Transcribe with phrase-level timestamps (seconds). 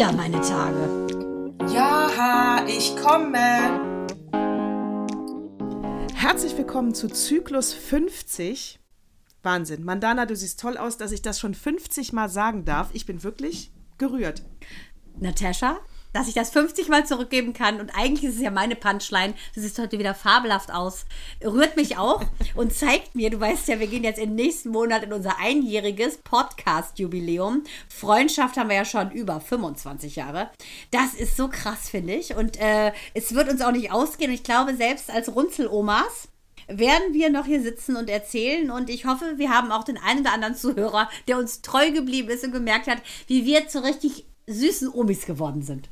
[0.00, 1.06] wieder meine Tage.
[1.70, 3.36] Ja, ich komme.
[6.14, 8.80] Herzlich willkommen zu Zyklus 50.
[9.42, 9.84] Wahnsinn.
[9.84, 12.88] Mandana, du siehst toll aus, dass ich das schon 50 Mal sagen darf.
[12.94, 14.42] Ich bin wirklich gerührt.
[15.18, 15.80] Natascha,
[16.12, 17.80] dass ich das 50 Mal zurückgeben kann.
[17.80, 19.34] Und eigentlich ist es ja meine Punchline.
[19.54, 21.04] Du siehst heute wieder fabelhaft aus.
[21.44, 22.22] Rührt mich auch
[22.54, 26.18] und zeigt mir, du weißt ja, wir gehen jetzt im nächsten Monat in unser einjähriges
[26.18, 27.64] Podcast-Jubiläum.
[27.88, 30.50] Freundschaft haben wir ja schon über 25 Jahre.
[30.90, 32.34] Das ist so krass, finde ich.
[32.34, 34.30] Und äh, es wird uns auch nicht ausgehen.
[34.30, 36.28] Und ich glaube, selbst als Runzelomas
[36.68, 38.70] werden wir noch hier sitzen und erzählen.
[38.70, 42.28] Und ich hoffe, wir haben auch den einen oder anderen Zuhörer, der uns treu geblieben
[42.28, 45.90] ist und gemerkt hat, wie wir zu richtig süßen Omis geworden sind.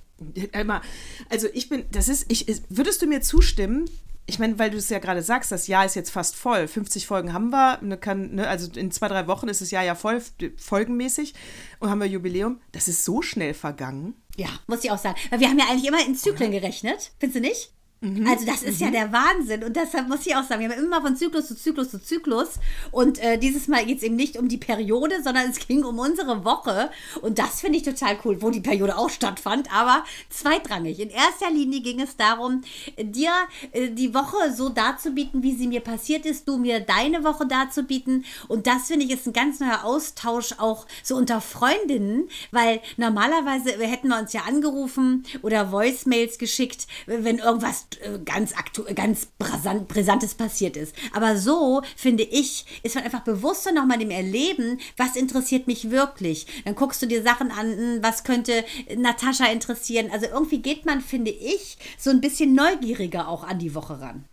[0.52, 0.80] Einmal,
[1.28, 3.88] also ich bin, das ist, ich, würdest du mir zustimmen?
[4.27, 6.69] Ich meine, weil du es ja gerade sagst, das Jahr ist jetzt fast voll.
[6.69, 9.84] 50 Folgen haben wir, ne, kann, ne, also in zwei, drei Wochen ist das Jahr
[9.84, 10.22] ja voll,
[10.58, 11.34] folgenmäßig
[11.78, 12.61] und haben wir Jubiläum.
[12.72, 14.14] Das ist so schnell vergangen.
[14.36, 15.16] Ja, muss ich auch sagen.
[15.30, 17.12] Weil wir haben ja eigentlich immer in Zyklen gerechnet.
[17.19, 17.72] Findest du nicht?
[18.00, 18.28] Mhm.
[18.28, 18.86] Also das ist mhm.
[18.86, 21.56] ja der Wahnsinn und deshalb muss ich auch sagen, wir haben immer von Zyklus zu
[21.56, 22.60] Zyklus zu Zyklus
[22.92, 25.98] und äh, dieses Mal geht es eben nicht um die Periode, sondern es ging um
[25.98, 26.90] unsere Woche
[27.22, 31.00] und das finde ich total cool, wo die Periode auch stattfand, aber zweitrangig.
[31.00, 32.62] In erster Linie ging es darum,
[32.96, 33.32] dir
[33.72, 38.24] äh, die Woche so darzubieten, wie sie mir passiert ist, du mir deine Woche darzubieten
[38.46, 43.70] und das finde ich ist ein ganz neuer Austausch auch so unter Freundinnen, weil normalerweise
[43.72, 47.87] hätten wir uns ja angerufen oder Voicemails geschickt, wenn irgendwas
[48.24, 50.94] ganz aktuell, ganz brisant, brisantes passiert ist.
[51.12, 56.46] Aber so, finde ich, ist man einfach bewusster nochmal dem Erleben, was interessiert mich wirklich.
[56.64, 58.64] Dann guckst du dir Sachen an, hm, was könnte
[58.96, 60.10] Natascha interessieren.
[60.12, 64.24] Also irgendwie geht man, finde ich, so ein bisschen neugieriger auch an die Woche ran.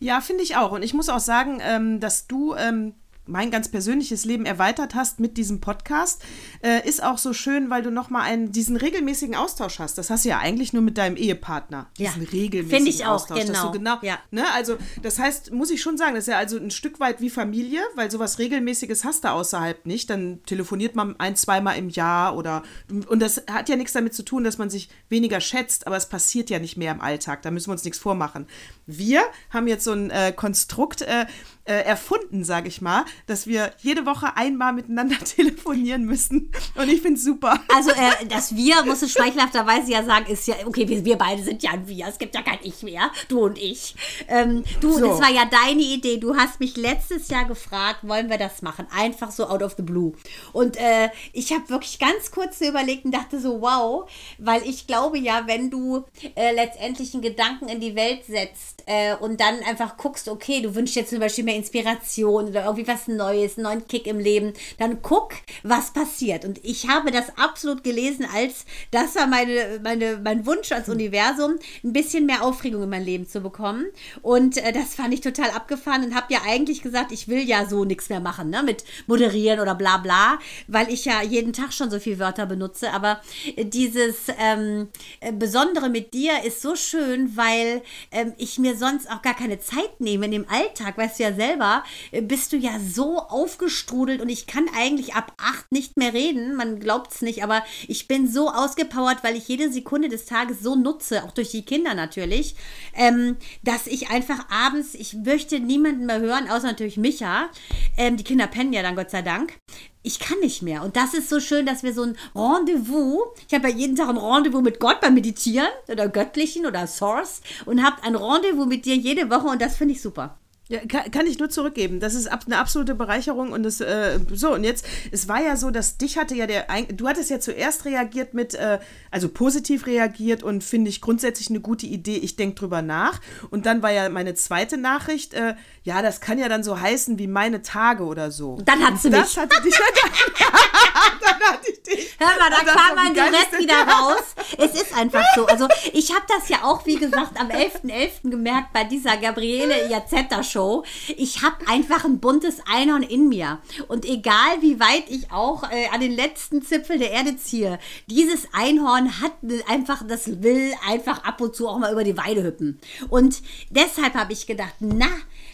[0.00, 0.72] Ja, finde ich auch.
[0.72, 2.94] Und ich muss auch sagen, ähm, dass du ähm,
[3.26, 6.22] mein ganz persönliches Leben erweitert hast mit diesem Podcast,
[6.62, 9.98] äh, ist auch so schön, weil du nochmal einen, diesen regelmäßigen Austausch hast.
[9.98, 11.86] Das hast du ja eigentlich nur mit deinem Ehepartner.
[11.98, 13.70] Diesen ja, regelmäßigen Finde ich auch, Austausch, genau.
[13.72, 14.18] genau ja.
[14.30, 17.20] ne, also, das heißt, muss ich schon sagen, das ist ja also ein Stück weit
[17.20, 20.10] wie Familie, weil sowas Regelmäßiges hast du außerhalb nicht.
[20.10, 22.62] Dann telefoniert man ein, zweimal im Jahr oder,
[23.08, 26.08] und das hat ja nichts damit zu tun, dass man sich weniger schätzt, aber es
[26.08, 27.42] passiert ja nicht mehr im Alltag.
[27.42, 28.46] Da müssen wir uns nichts vormachen.
[28.86, 31.26] Wir haben jetzt so ein äh, Konstrukt, äh,
[31.66, 36.52] äh, erfunden, sage ich mal, dass wir jede Woche einmal miteinander telefonieren müssen.
[36.74, 37.60] Und ich finde es super.
[37.74, 41.42] Also äh, das Wir, muss ich schmeichelhafterweise ja sagen, ist ja, okay, wir, wir, beide
[41.42, 42.06] sind ja ein Wir.
[42.06, 43.94] Es gibt ja kein Ich mehr, du und ich.
[44.28, 45.08] Ähm, du, so.
[45.08, 46.18] das war ja deine Idee.
[46.18, 48.86] Du hast mich letztes Jahr gefragt, wollen wir das machen?
[48.94, 50.12] Einfach so out of the blue.
[50.52, 55.18] Und äh, ich habe wirklich ganz kurz überlegt und dachte so, wow, weil ich glaube
[55.18, 56.04] ja, wenn du
[56.36, 60.74] äh, letztendlich einen Gedanken in die Welt setzt äh, und dann einfach guckst, okay, du
[60.74, 64.52] wünschst jetzt zum Beispiel mehr Inspiration oder irgendwie was Neues, einen neuen Kick im Leben,
[64.78, 66.44] dann guck, was passiert.
[66.44, 71.58] Und ich habe das absolut gelesen, als das war meine, meine, mein Wunsch als Universum,
[71.84, 73.86] ein bisschen mehr Aufregung in mein Leben zu bekommen.
[74.22, 77.66] Und äh, das fand ich total abgefahren und habe ja eigentlich gesagt, ich will ja
[77.66, 81.72] so nichts mehr machen, ne, mit moderieren oder bla bla, weil ich ja jeden Tag
[81.72, 82.92] schon so viele Wörter benutze.
[82.92, 83.20] Aber
[83.56, 84.88] dieses ähm,
[85.20, 89.58] äh, Besondere mit dir ist so schön, weil ähm, ich mir sonst auch gar keine
[89.58, 94.20] Zeit nehme in dem Alltag, weißt du ja selber, äh, bist du ja so aufgestrudelt
[94.20, 96.54] und ich kann eigentlich ab acht nicht mehr reden.
[96.56, 100.60] Man glaubt es nicht, aber ich bin so ausgepowert, weil ich jede Sekunde des Tages
[100.60, 102.56] so nutze, auch durch die Kinder natürlich,
[102.94, 107.48] ähm, dass ich einfach abends, ich möchte niemanden mehr hören, außer natürlich Micha.
[107.96, 109.58] Ähm, die Kinder pennen ja dann Gott sei Dank
[110.06, 110.84] ich kann nicht mehr.
[110.84, 114.08] Und das ist so schön, dass wir so ein Rendezvous, ich habe ja jeden Tag
[114.08, 118.84] ein Rendezvous mit Gott beim Meditieren oder Göttlichen oder Source und habe ein Rendezvous mit
[118.84, 120.38] dir jede Woche und das finde ich super.
[120.68, 122.00] Ja, kann, kann, ich nur zurückgeben.
[122.00, 125.70] Das ist eine absolute Bereicherung und das äh, so und jetzt es war ja so,
[125.70, 128.80] dass dich hatte ja der du hattest ja zuerst reagiert mit äh,
[129.12, 132.16] also positiv reagiert und finde ich grundsätzlich eine gute Idee.
[132.16, 133.20] Ich denke drüber nach
[133.50, 135.54] und dann war ja meine zweite Nachricht äh,
[135.86, 138.58] ja, das kann ja dann so heißen wie meine Tage oder so.
[138.64, 139.38] Dann hat sie das mich.
[139.38, 139.74] Hatte dich,
[141.20, 142.16] dann hatte ich dich.
[142.18, 144.34] Hör mal, da kam mein direkt wieder raus.
[144.58, 145.46] Es ist einfach so.
[145.46, 147.84] Also ich habe das ja auch, wie gesagt, am 11.11.
[148.24, 148.30] .11.
[148.30, 150.84] gemerkt bei dieser Gabriele Iazetta Show.
[151.18, 153.58] Ich habe einfach ein buntes Einhorn in mir.
[153.88, 158.48] Und egal wie weit ich auch äh, an den letzten Zipfel der Erde ziehe, dieses
[158.54, 159.32] Einhorn hat
[159.68, 162.80] einfach, das will einfach ab und zu auch mal über die Weide hüppen.
[163.10, 165.08] Und deshalb habe ich gedacht, na,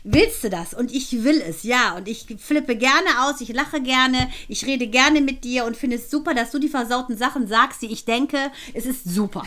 [0.04, 0.75] willst du das?
[0.75, 1.96] Und ich will es, ja.
[1.96, 5.96] Und ich flippe gerne aus, ich lache gerne, ich rede gerne mit dir und finde
[5.96, 8.38] es super, dass du die versauten Sachen sagst, die ich denke.
[8.75, 9.43] Es ist super.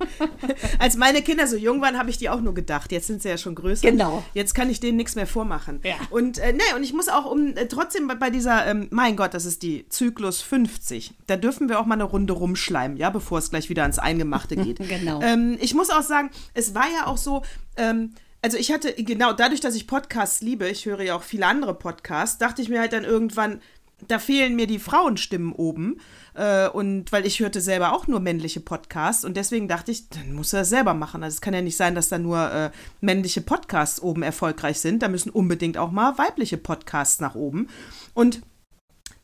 [0.78, 2.92] Als meine Kinder so jung waren, habe ich die auch nur gedacht.
[2.92, 3.90] Jetzt sind sie ja schon größer.
[3.90, 4.24] Genau.
[4.34, 5.80] Jetzt kann ich denen nichts mehr vormachen.
[5.84, 5.94] Ja.
[6.10, 9.16] Und äh, nee, und ich muss auch um äh, trotzdem bei, bei dieser, ähm, mein
[9.16, 11.14] Gott, das ist die Zyklus 50.
[11.26, 14.56] Da dürfen wir auch mal eine Runde rumschleimen, ja, bevor es gleich wieder ans Eingemachte
[14.56, 14.80] geht.
[14.94, 15.20] Genau.
[15.22, 17.42] Ähm, ich muss auch sagen, es war ja auch so,
[17.76, 18.12] ähm,
[18.44, 21.72] also ich hatte, genau, dadurch, dass ich Podcasts liebe, ich höre ja auch viele andere
[21.72, 23.62] Podcasts, dachte ich mir halt dann irgendwann,
[24.06, 25.98] da fehlen mir die Frauenstimmen oben.
[26.34, 30.34] Äh, und weil ich hörte selber auch nur männliche Podcasts und deswegen dachte ich, dann
[30.34, 31.22] muss er das selber machen.
[31.22, 32.70] Also es kann ja nicht sein, dass da nur äh,
[33.00, 35.02] männliche Podcasts oben erfolgreich sind.
[35.02, 37.68] Da müssen unbedingt auch mal weibliche Podcasts nach oben.
[38.12, 38.42] Und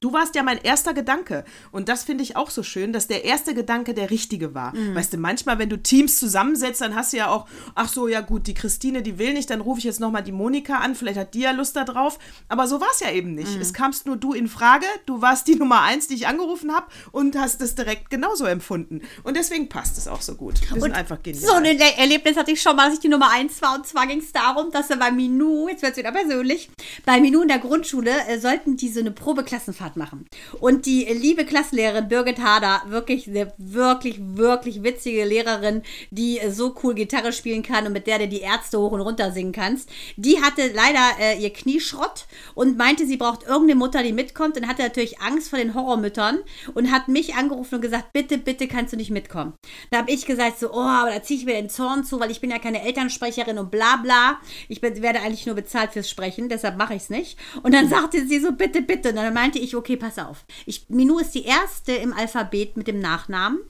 [0.02, 1.44] Du warst ja mein erster Gedanke.
[1.72, 4.74] Und das finde ich auch so schön, dass der erste Gedanke der richtige war.
[4.74, 4.94] Mhm.
[4.94, 8.22] Weißt du, manchmal, wenn du Teams zusammensetzt, dann hast du ja auch, ach so, ja
[8.22, 11.18] gut, die Christine, die will nicht, dann rufe ich jetzt nochmal die Monika an, vielleicht
[11.18, 12.18] hat die ja Lust da drauf.
[12.48, 13.54] Aber so war es ja eben nicht.
[13.56, 13.60] Mhm.
[13.60, 16.86] Es kamst nur du in Frage, du warst die Nummer eins, die ich angerufen habe
[17.12, 19.02] und hast es direkt genauso empfunden.
[19.22, 20.54] Und deswegen passt es auch so gut.
[20.72, 21.44] Wir sind einfach genial.
[21.44, 23.74] So ein Er- Erlebnis hatte ich schon mal, als ich die Nummer 1 war.
[23.74, 26.70] Und zwar ging es darum, dass wir bei Minu, jetzt wird es wieder persönlich,
[27.04, 30.26] bei Minu in der Grundschule äh, sollten die so eine Probeklassenfahrt machen.
[30.60, 36.94] Und die liebe Klassenlehrerin Birgit Hader, wirklich eine wirklich, wirklich witzige Lehrerin, die so cool
[36.94, 40.40] Gitarre spielen kann und mit der du die Ärzte hoch und runter singen kannst, die
[40.40, 44.82] hatte leider äh, ihr Knieschrott und meinte, sie braucht irgendeine Mutter, die mitkommt und hatte
[44.82, 46.40] natürlich Angst vor den Horrormüttern
[46.74, 49.54] und hat mich angerufen und gesagt, bitte, bitte kannst du nicht mitkommen.
[49.90, 52.30] Da habe ich gesagt, so, oh, aber da ziehe ich mir den Zorn zu, weil
[52.30, 54.38] ich bin ja keine Elternsprecherin und bla bla.
[54.68, 57.38] Ich bin, werde eigentlich nur bezahlt fürs Sprechen, deshalb mache ich es nicht.
[57.62, 59.10] Und dann sagte sie so, bitte, bitte.
[59.10, 60.44] Und dann meinte ich, okay, pass auf.
[60.66, 63.60] Ich, Minou ist die erste im Alphabet mit dem Nachnamen.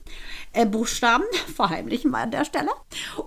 [0.53, 1.25] Äh, Buchstaben,
[1.55, 2.71] verheimlichen wir an der Stelle.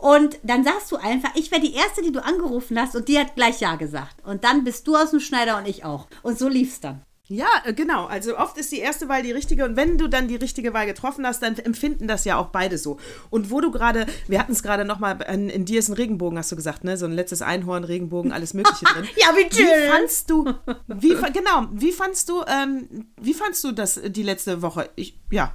[0.00, 3.18] Und dann sagst du einfach, ich wäre die erste, die du angerufen hast und die
[3.18, 4.24] hat gleich Ja gesagt.
[4.24, 6.06] Und dann bist du aus dem Schneider und ich auch.
[6.22, 7.02] Und so lief's dann.
[7.28, 8.04] Ja, äh, genau.
[8.04, 10.84] Also oft ist die erste Wahl die richtige und wenn du dann die richtige Wahl
[10.86, 12.98] getroffen hast, dann empfinden das ja auch beide so.
[13.30, 16.38] Und wo du gerade, wir hatten es gerade nochmal, in, in dir ist ein Regenbogen,
[16.38, 16.98] hast du gesagt, ne?
[16.98, 19.08] So ein letztes Einhorn, Regenbogen, alles Mögliche drin.
[19.16, 19.90] Ja, wie Wie schön.
[19.90, 20.54] fandst du,
[20.86, 24.90] wie, genau, wie fandst du, ähm, wie fandst du das äh, die letzte Woche?
[24.96, 25.54] Ich, ja.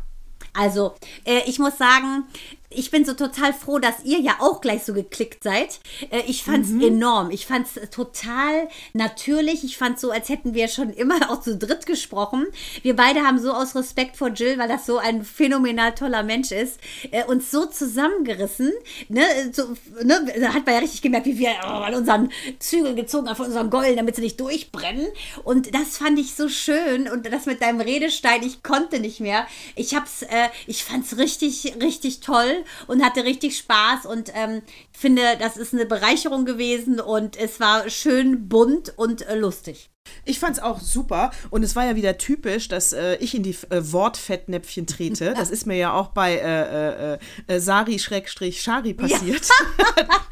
[0.54, 0.96] Also,
[1.26, 2.24] äh, ich muss sagen,
[2.72, 5.80] ich bin so total froh, dass ihr ja auch gleich so geklickt seid.
[6.12, 7.32] Äh, ich fand's enorm.
[7.32, 9.64] Ich fand's total natürlich.
[9.64, 12.46] Ich fand's so, als hätten wir schon immer auch zu dritt gesprochen.
[12.84, 16.52] Wir beide haben so aus Respekt vor Jill, weil das so ein phänomenal toller Mensch
[16.52, 16.80] ist,
[17.10, 18.72] äh, uns so zusammengerissen.
[19.08, 19.24] Ne?
[19.52, 20.32] So, ne?
[20.40, 23.48] Da hat man ja richtig gemerkt, wie wir oh, an unseren Zügeln gezogen haben, von
[23.48, 25.08] unseren Golden, damit sie nicht durchbrennen.
[25.44, 27.10] Und das fand ich so schön.
[27.10, 29.48] Und das mit deinem Redestein, ich konnte nicht mehr.
[29.76, 34.62] Ich hab's, äh, ich fand's richtig, richtig toll und hatte richtig Spaß und ähm,
[34.92, 39.90] finde, das ist eine Bereicherung gewesen und es war schön bunt und äh, lustig.
[40.26, 43.56] Ich fand's auch super und es war ja wieder typisch, dass äh, ich in die
[43.70, 45.34] äh, Wortfettnäpfchen trete.
[45.40, 47.18] Das ist mir ja auch bei äh, äh,
[47.48, 49.48] äh, Sari-Shari passiert.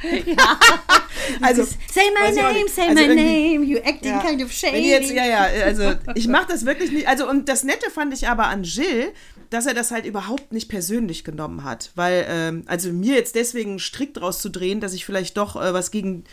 [1.42, 4.20] also, Say my name, say Also my name, you acting Ja.
[4.20, 4.90] kind of shady.
[4.90, 7.08] Jetzt, ja, ja, also ich mache das wirklich nicht.
[7.08, 9.14] Also und das Nette fand ich aber an Jill,
[9.50, 11.92] dass er das halt überhaupt nicht persönlich genommen hat.
[11.96, 15.74] Weil, ähm, also mir jetzt deswegen Strick draus zu drehen, dass ich vielleicht doch äh,
[15.74, 16.24] was gegen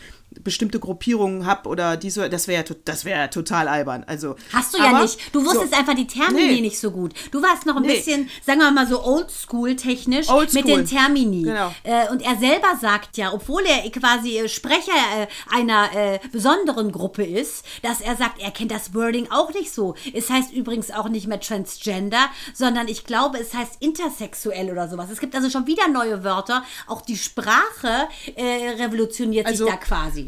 [0.43, 4.05] bestimmte Gruppierungen habe oder diese, das wäre ja, das wäre ja total albern.
[4.07, 5.19] Also, Hast du ja aber- nicht.
[5.35, 5.79] Du wusstest so.
[5.79, 6.61] einfach die Termini Nee.
[6.63, 7.13] nicht so gut.
[7.31, 7.97] Du warst noch ein Nee.
[7.97, 10.63] bisschen, sagen wir mal so oldschool-technisch Oldschool.
[10.63, 11.43] mit den Termini.
[11.43, 11.73] Genau.
[11.83, 16.93] Äh, und er selber sagt ja, obwohl er quasi äh, Sprecher äh, einer äh, besonderen
[16.93, 19.95] Gruppe ist, dass er sagt, er kennt das Wording auch nicht so.
[20.13, 25.11] Es heißt übrigens auch nicht mehr Transgender, sondern ich glaube, es heißt intersexuell oder sowas.
[25.11, 26.65] Es gibt also schon wieder neue Wörter.
[26.87, 30.24] Auch die Sprache äh, revolutioniert Also- sich da quasi.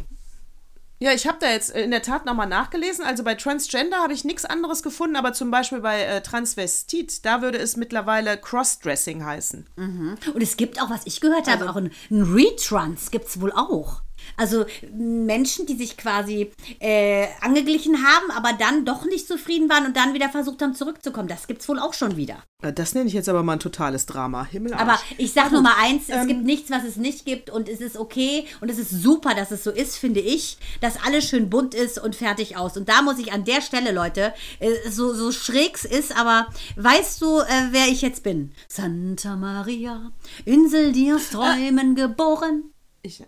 [0.99, 3.05] Ja, ich habe da jetzt äh, in der Tat nochmal nachgelesen.
[3.05, 7.43] Also bei Transgender habe ich nichts anderes gefunden, aber zum Beispiel bei äh, Transvestit, da
[7.43, 9.67] würde es mittlerweile Crossdressing heißen.
[10.33, 13.41] Und es gibt auch, was ich gehört Also habe, auch ein, ein Retrans gibt es
[13.41, 14.03] wohl auch.
[14.37, 16.51] Also Menschen, die sich quasi
[16.81, 21.29] äh, angeglichen haben, aber dann doch nicht zufrieden waren und dann wieder versucht haben zurückzukommen.
[21.29, 22.43] Das gibt es wohl auch schon wieder.
[22.63, 24.45] Äh, Das nenne ich jetzt aber mal ein totales Drama.
[24.45, 27.51] Himmel Aber ich sag nur mal eins, es Ähm, gibt nichts, was es nicht gibt
[27.51, 31.03] und es ist okay und es ist super, dass es so ist, finde ich, dass
[31.05, 32.77] alles schön bunt ist und fertig aus.
[32.77, 37.23] Und da muss ich an der Stelle, Leute, äh, so, so schrägs ist, aber weißt
[37.23, 38.53] du, äh, wer ich jetzt bin?
[38.69, 40.13] Santa Maria,
[40.45, 42.65] Insel, die aus Träumen geboren.
[43.03, 43.23] Ich,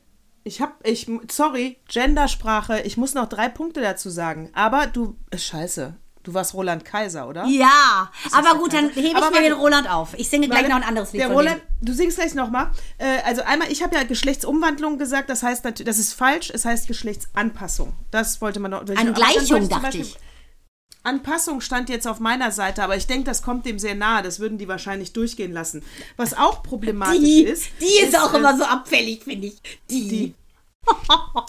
[0.48, 4.50] ich habe, ich, sorry, Gendersprache, ich muss noch drei Punkte dazu sagen.
[4.54, 5.94] Aber du, äh, scheiße.
[6.24, 7.46] Du warst Roland Kaiser, oder?
[7.46, 9.52] Ja, aber gut, dann hebe ich Aber mir den.
[9.52, 10.10] Roland auf.
[10.18, 12.70] Ich singe gleich noch ein anderes Lied Der Roland, du singst gleich nochmal.
[12.98, 16.64] Äh, also einmal, ich habe ja Geschlechtsumwandlung gesagt, das heißt natürlich, das ist falsch, es
[16.66, 17.94] heißt Geschlechtsanpassung.
[18.10, 18.80] Das wollte man noch.
[18.80, 20.18] Angleichung, dachte ich.
[21.08, 24.22] Anpassung stand jetzt auf meiner Seite, aber ich denke, das kommt dem sehr nahe.
[24.22, 25.82] Das würden die wahrscheinlich durchgehen lassen.
[26.16, 27.66] Was auch problematisch Die, ist.
[27.80, 29.56] die ist auch äh, immer so abfällig, finde ich.
[29.90, 30.08] Die.
[30.08, 30.34] die.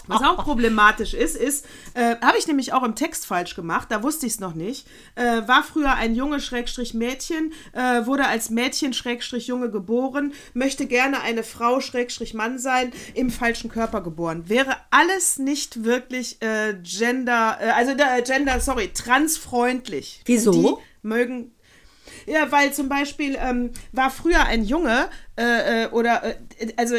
[0.06, 4.02] Was auch problematisch ist, ist, äh, habe ich nämlich auch im Text falsch gemacht, da
[4.02, 4.86] wusste ich es noch nicht.
[5.14, 10.86] Äh, war früher ein Junge Schrägstrich Mädchen, äh, wurde als Mädchen Schrägstrich Junge geboren, möchte
[10.86, 14.48] gerne eine Frau Schrägstrich Mann sein, im falschen Körper geboren.
[14.48, 17.92] Wäre alles nicht wirklich äh, gender, äh, also
[18.24, 20.22] gender, sorry, transfreundlich.
[20.24, 20.52] Wieso?
[20.52, 21.52] Die mögen
[22.26, 26.36] ja, weil zum Beispiel ähm, war früher ein Junge äh, äh, oder äh,
[26.76, 26.96] also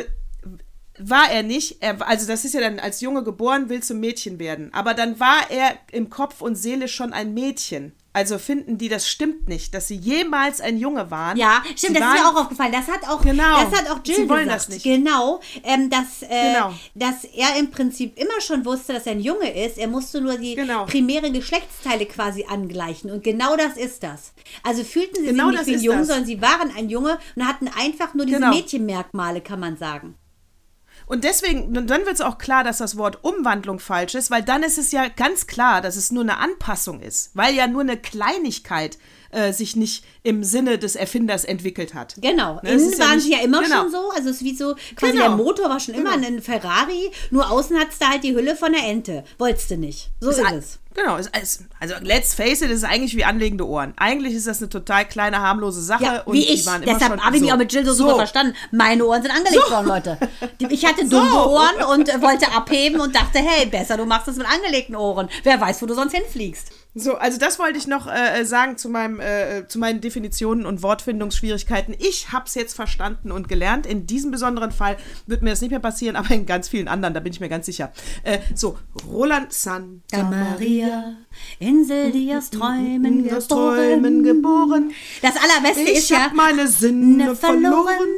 [1.03, 4.39] war er nicht, er, also das ist ja dann als Junge geboren, will zum Mädchen
[4.39, 7.93] werden, aber dann war er im Kopf und Seele schon ein Mädchen.
[8.13, 11.37] Also finden die, das stimmt nicht, dass sie jemals ein Junge waren.
[11.37, 12.73] Ja, stimmt, Sie das ist waren- mir auch aufgefallen.
[12.73, 13.63] Das hat auch, Genau.
[13.63, 14.63] das hat auch Jill Sie wollen gesagt.
[14.63, 14.83] das nicht.
[14.83, 16.73] Genau, ähm, dass, äh, Genau.
[16.93, 19.77] dass er im Prinzip immer schon wusste, dass er ein Junge ist.
[19.77, 20.87] Er musste nur die Genau.
[20.87, 23.09] primären Geschlechtsteile quasi angleichen.
[23.11, 24.33] Und genau das ist das.
[24.61, 26.07] Also fühlten sie Genau sich nicht wie ein ist Junge, das.
[26.09, 28.53] sondern sie waren ein Junge und hatten einfach nur diese Genau.
[28.53, 30.15] Mädchenmerkmale, kann man sagen.
[31.05, 34.63] Und deswegen, dann wird es auch klar, dass das Wort Umwandlung falsch ist, weil dann
[34.63, 37.97] ist es ja ganz klar, dass es nur eine Anpassung ist, weil ja nur eine
[37.97, 38.99] Kleinigkeit äh,
[39.53, 42.15] sich nicht im Sinne des Erfinders entwickelt hat.
[42.21, 42.55] Genau.
[42.63, 43.81] Ne, es Innen ist ja waren nicht- sie ja immer genau.
[43.83, 44.09] schon so.
[44.15, 45.27] Also es ist wie so, quasi Genau.
[45.27, 46.27] der Motor war schon immer Genau.
[46.27, 49.23] ein Ferrari, nur außen hattest du halt die Hülle von der Ente.
[49.37, 50.09] Wolltest du nicht.
[50.19, 50.77] So ist, Ist es.
[50.93, 53.93] Genau, ist, ist, also let's face it, ist eigentlich wie anlegende Ohren.
[53.95, 56.03] Eigentlich ist das eine total kleine, harmlose Sache.
[56.03, 56.65] Ja, und wie ich.
[56.65, 57.55] waren Deshalb habe ich mich so.
[57.55, 58.55] auch mit Jill so, super verstanden.
[58.73, 60.17] Meine Ohren sind angelegt worden, Leute.
[60.67, 64.35] Ich hatte dumme Ohren und äh, wollte abheben und dachte, hey, besser, du machst das
[64.35, 65.29] mit angelegten Ohren.
[65.43, 66.71] Wer weiß, wo du sonst hinfliegst.
[66.93, 70.83] So, also das wollte ich noch äh, sagen zu, meinem, äh, zu meinen Definitionen und
[70.83, 71.95] Wortfindungsschwierigkeiten.
[71.97, 73.85] Ich habe es jetzt verstanden und gelernt.
[73.85, 77.13] In diesem besonderen Fall wird mir das nicht mehr passieren, aber in ganz vielen anderen,
[77.13, 77.93] da bin ich mir ganz sicher.
[78.23, 78.77] Äh, so,
[79.09, 81.15] Roland Santa Maria,
[81.59, 84.91] Insel, die aus Träumen aus Träumen geboren.
[85.21, 88.09] Das Allerbeste ist Ich ja hab meine Sinne ne verloren.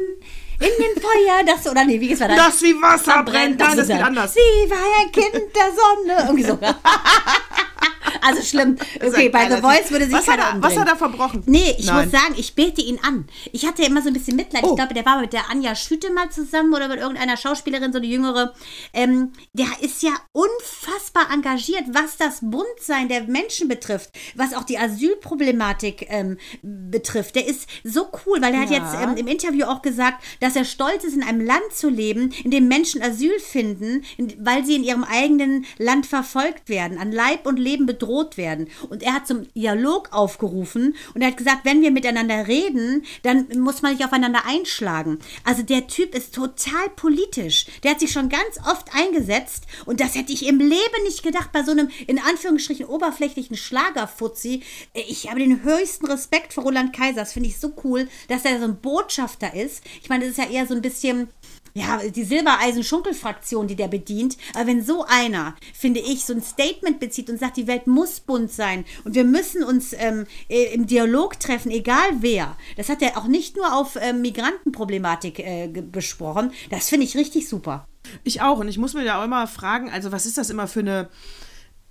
[0.60, 2.36] In dem Feuer, das, oder nee, wie geht's weiter?
[2.36, 3.60] Das wie Wasser brennt.
[3.60, 4.34] Nein, das ist anders.
[4.34, 6.28] Sie war ein Kind der Sonne.
[6.28, 6.58] Irgendwie so.
[8.22, 8.78] Also schlimm.
[9.04, 11.44] Okay, bei The Voice würde sich was hat, keiner er, was hat er verbrochen?
[11.46, 12.04] Nee, ich Nein.
[12.10, 13.28] muss sagen, ich bete ihn an.
[13.52, 14.64] Ich hatte ja immer so ein bisschen Mitleid.
[14.64, 14.70] Oh.
[14.72, 17.98] Ich glaube, der war mit der Anja Schütte mal zusammen oder mit irgendeiner Schauspielerin, so
[18.00, 18.54] eine jüngere.
[18.94, 24.78] Ähm, der ist ja unfassbar engagiert, was das Buntsein der Menschen betrifft, was auch die
[24.78, 27.36] Asylproblematik ähm, betrifft.
[27.36, 28.78] Der ist so cool, weil er hat Ja.
[28.78, 32.32] jetzt ähm, im Interview auch gesagt, dass er stolz ist, in einem Land zu leben,
[32.44, 37.12] in dem Menschen Asyl finden, in, weil sie in ihrem eigenen Land verfolgt werden, an
[37.12, 38.03] Leib und Leben bedroht
[38.38, 38.70] werden.
[38.90, 43.48] Und er hat zum Dialog aufgerufen und er hat gesagt, wenn wir miteinander reden, dann
[43.60, 45.20] muss man nicht aufeinander einschlagen.
[45.44, 47.66] Also der Typ ist total politisch.
[47.84, 51.52] Der hat sich schon ganz oft eingesetzt und das hätte ich im Leben nicht gedacht
[51.52, 54.64] bei so einem in Anführungsstrichen oberflächlichen Schlagerfuzzi.
[54.94, 57.22] Ich habe den höchsten Respekt vor Roland Kaiser.
[57.22, 59.84] Das finde ich so cool, dass er so ein Botschafter ist.
[60.02, 61.30] Ich meine, das ist ja eher so ein bisschen
[61.74, 64.38] ja, die Silbereisen-Schunkel-Fraktion, die der bedient.
[64.54, 68.20] Aber wenn so einer, finde ich, so ein Statement bezieht und sagt, die Welt muss
[68.20, 72.56] bunt sein und wir müssen uns ähm, äh, im Dialog treffen, egal wer.
[72.78, 76.52] Das hat er auch nicht nur auf ähm, Migrantenproblematik äh, besprochen.
[76.70, 77.88] Das finde ich richtig super.
[78.24, 78.60] Ich auch.
[78.60, 81.10] Und ich muss mir da auch immer fragen, also was ist das immer für eine.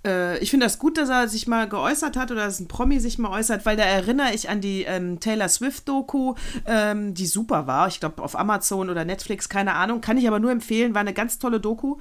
[0.05, 2.99] Äh, ich finde das gut, dass er sich mal geäußert hat oder dass ein Promi
[2.99, 7.67] sich mal äußert, weil da erinnere ich an die ähm, Taylor Swift-Doku, ähm, die super
[7.67, 7.87] war.
[7.87, 10.01] Ich glaube, auf Amazon oder Netflix, keine Ahnung.
[10.01, 11.97] Kann ich aber nur empfehlen, war eine ganz tolle Doku.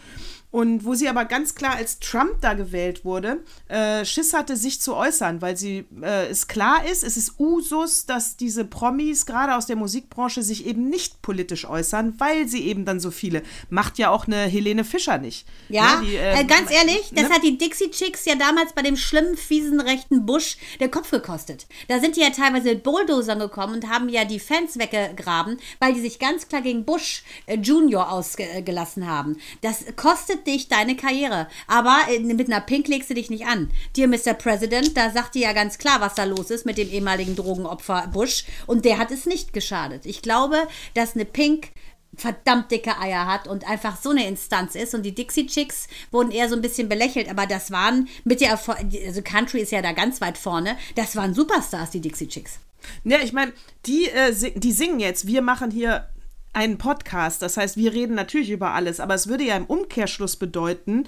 [0.52, 4.82] Und wo sie aber ganz klar als Trump da gewählt wurde, äh, Schiss hatte, sich
[4.82, 9.56] zu äußern, weil sie äh, es klar ist, es ist Usus, dass diese Promis gerade
[9.56, 13.42] aus der Musikbranche sich eben nicht politisch äußern, weil sie eben dann so viele.
[13.70, 15.46] Macht ja auch eine Helene Fischer nicht.
[15.70, 17.34] Ja, Ne, die, äh, ähm, ganz ehrlich, das ne?
[17.34, 21.66] hat die Dixie Chicks ja damals bei dem schlimmen, fiesen rechten Bush der Kopf gekostet.
[21.88, 25.94] Da sind die ja teilweise mit Bulldozern gekommen und haben ja die Fans weggegraben, weil
[25.94, 29.38] die sich ganz klar gegen Bush äh, Junior ausgelassen haben.
[29.62, 31.48] Das kostet dich deine Karriere.
[31.66, 33.70] Aber äh, mit einer Pink legst du dich nicht an.
[33.96, 34.34] Dir, Mr.
[34.34, 38.08] President, da sagt dir ja ganz klar, was da los ist mit dem ehemaligen Drogenopfer
[38.12, 38.44] Bush.
[38.66, 40.06] Und der hat es nicht geschadet.
[40.06, 40.56] Ich glaube,
[40.94, 41.68] dass eine Pink
[42.14, 44.94] verdammt dicke Eier hat und einfach so eine Instanz ist.
[44.94, 48.50] Und die Dixie Chicks wurden eher so ein bisschen belächelt, aber das waren mit der
[48.50, 48.74] Erfol
[49.06, 52.58] also Country ist ja da ganz weit vorne, das waren Superstars, die Dixie Chicks.
[53.04, 53.52] Ja, ich meine,
[53.86, 56.06] die, äh, sing- die singen jetzt, wir machen hier
[56.52, 60.36] einen Podcast, das heißt, wir reden natürlich über alles, aber es würde ja im Umkehrschluss
[60.36, 61.04] bedeuten,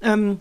[0.00, 0.40] ähm,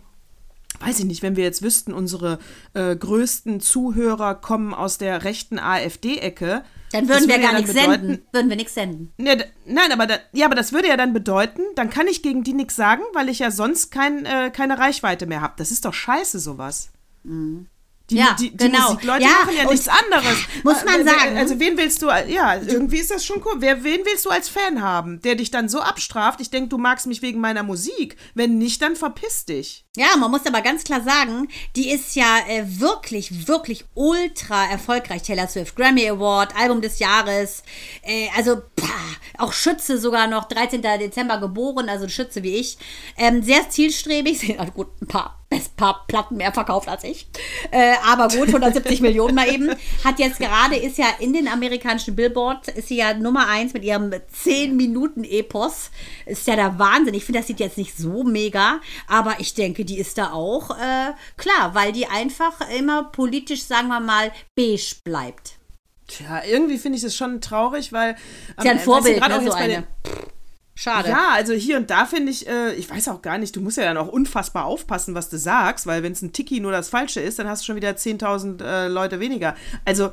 [0.79, 2.39] weiß ich nicht, wenn wir jetzt wüssten, unsere
[2.73, 6.63] äh, größten Zuhörer kommen aus der rechten AfD-Ecke.
[6.91, 8.21] Dann würden wir gar nichts senden.
[8.31, 9.11] Würden wir nichts senden.
[9.17, 12.43] Ne, nein, aber da, ja, aber das würde ja dann bedeuten, dann kann ich gegen
[12.43, 15.55] die nichts sagen, weil ich ja sonst kein, äh, keine Reichweite mehr habe.
[15.57, 16.91] Das ist doch scheiße, sowas.
[17.23, 17.67] Mhm.
[18.09, 18.89] Die, ja, die, die genau.
[18.93, 20.37] Musikleute Ja, machen ja nichts anderes.
[20.63, 21.37] Muss man Äh, sagen.
[21.37, 23.55] Also wen willst du, ja, irgendwie ist das schon cool.
[23.59, 26.39] Wer, wen willst du als Fan haben, der dich dann so abstraft?
[26.39, 28.15] Ich denke, du magst mich wegen meiner Musik.
[28.35, 29.84] Wenn nicht, dann verpiss dich.
[29.95, 35.23] Ja, man muss aber ganz klar sagen, die ist ja äh, wirklich, wirklich ultra erfolgreich.
[35.23, 37.63] Taylor Swift, Grammy Award, Album des Jahres.
[38.03, 38.87] Äh, also, pah,
[39.37, 40.81] auch Schütze sogar noch, 13.
[40.81, 42.77] Dezember geboren, also Schütze wie ich.
[43.17, 44.39] Ähm, sehr zielstrebig.
[44.45, 47.27] Sie hat gut ein paar, ein paar Platten mehr verkauft als ich.
[47.71, 49.69] Äh, aber gut, 170 Millionen mal eben.
[50.03, 53.83] Hat jetzt gerade, ist ja in den amerikanischen Billboard, ist sie ja Nummer eins mit
[53.83, 55.91] ihrem 10-Minuten-Epos.
[56.25, 57.13] Ist ja der Wahnsinn.
[57.13, 60.71] Ich finde, das sieht jetzt nicht so mega, aber ich denke, die ist da auch
[60.71, 65.53] äh, klar, weil die einfach immer politisch, sagen wir mal, beige bleibt.
[66.07, 68.13] Tja, irgendwie finde ich das schon traurig, weil.
[68.13, 69.87] Ist ja ein ähm, Vorbild, ne, so eine.
[70.77, 71.07] Schade.
[71.07, 73.77] Ja, also hier und da finde ich, äh, ich weiß auch gar nicht, du musst
[73.77, 76.89] ja dann auch unfassbar aufpassen, was du sagst, weil wenn es ein Tiki nur das
[76.89, 79.55] Falsche ist, dann hast du schon wieder 10.000 äh, Leute weniger.
[79.85, 80.11] Also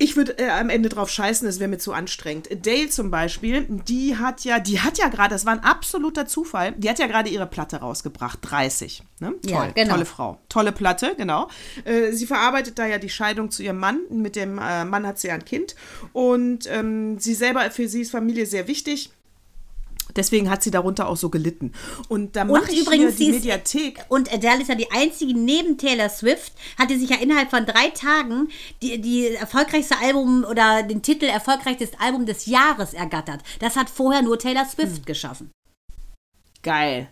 [0.00, 2.48] ich würde äh, am Ende drauf scheißen, es wäre mir zu anstrengend.
[2.64, 6.72] Dale zum Beispiel, die hat ja, die hat ja gerade, das war ein absoluter Zufall,
[6.72, 9.02] die hat ja gerade ihre Platte rausgebracht, 30.
[9.18, 9.34] Ne?
[9.42, 9.92] Toll, Ja, genau.
[9.92, 10.40] tolle Frau.
[10.48, 11.48] Tolle Platte, genau.
[11.84, 14.00] Äh, sie verarbeitet da ja die Scheidung zu ihrem Mann.
[14.08, 15.74] Mit dem äh, Mann hat sie ja ein Kind.
[16.14, 19.10] Und ähm, sie selber, für sie ist Familie sehr wichtig.
[20.16, 21.72] Deswegen hat sie darunter auch so gelitten.
[22.08, 24.04] Und da ich übrigens, die sie ist- Mediathek.
[24.08, 27.90] Und Adele ist ja die einzige neben Taylor Swift, hatte sich ja innerhalb von drei
[27.90, 28.48] Tagen
[28.82, 33.40] die, die erfolgreichste Album oder den Titel erfolgreichstes Album des Jahres ergattert.
[33.60, 35.04] Das hat vorher nur Taylor Swift Hm.
[35.04, 35.50] geschaffen.
[36.62, 37.08] Geil.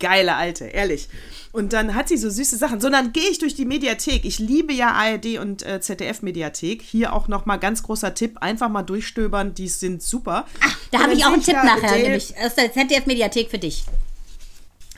[0.00, 1.08] Geile Alte, ehrlich.
[1.52, 2.80] Und dann hat sie so süße Sachen.
[2.80, 4.24] So, dann gehe ich durch die Mediathek.
[4.24, 6.82] Ich liebe ja ARD und äh, ZDF-Mediathek.
[6.82, 8.38] Hier auch nochmal ganz großer Tipp.
[8.40, 9.54] Einfach mal durchstöbern.
[9.54, 10.46] Die sind super.
[10.90, 13.58] Da Und habe ich auch einen Tipp da nachher, Adele- nämlich aus der ZDF-Mediathek für
[13.58, 13.84] dich.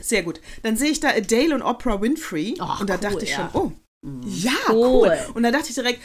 [0.00, 0.40] Sehr gut.
[0.62, 2.54] Dann sehe ich da Adele und Oprah Winfrey.
[2.58, 3.50] Ach, und da cool, dachte ich ja.
[3.52, 3.72] schon, oh,
[4.26, 4.86] ja, Cool.
[5.08, 5.18] cool.
[5.34, 6.00] Und da dachte ich direkt,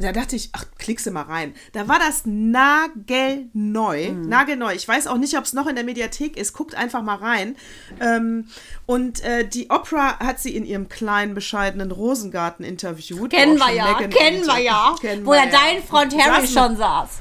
[0.00, 1.54] da dachte ich, ach, klickst du mal rein.
[1.72, 4.10] Da war das nagelneu.
[4.12, 4.28] Mhm.
[4.28, 4.72] Nagelneu.
[4.74, 6.52] Ich weiß auch nicht, ob es noch in der Mediathek ist.
[6.52, 7.56] Guckt einfach mal rein.
[8.00, 8.48] Ähm,
[8.86, 13.30] und äh, die Oprah hat sie in ihrem kleinen, bescheidenen Rosengarten interviewt.
[13.30, 14.94] Kennen wir ja, kennen wir ja.
[15.00, 17.20] Kennen Wo ja dein Freund Harry Saßen schon saß.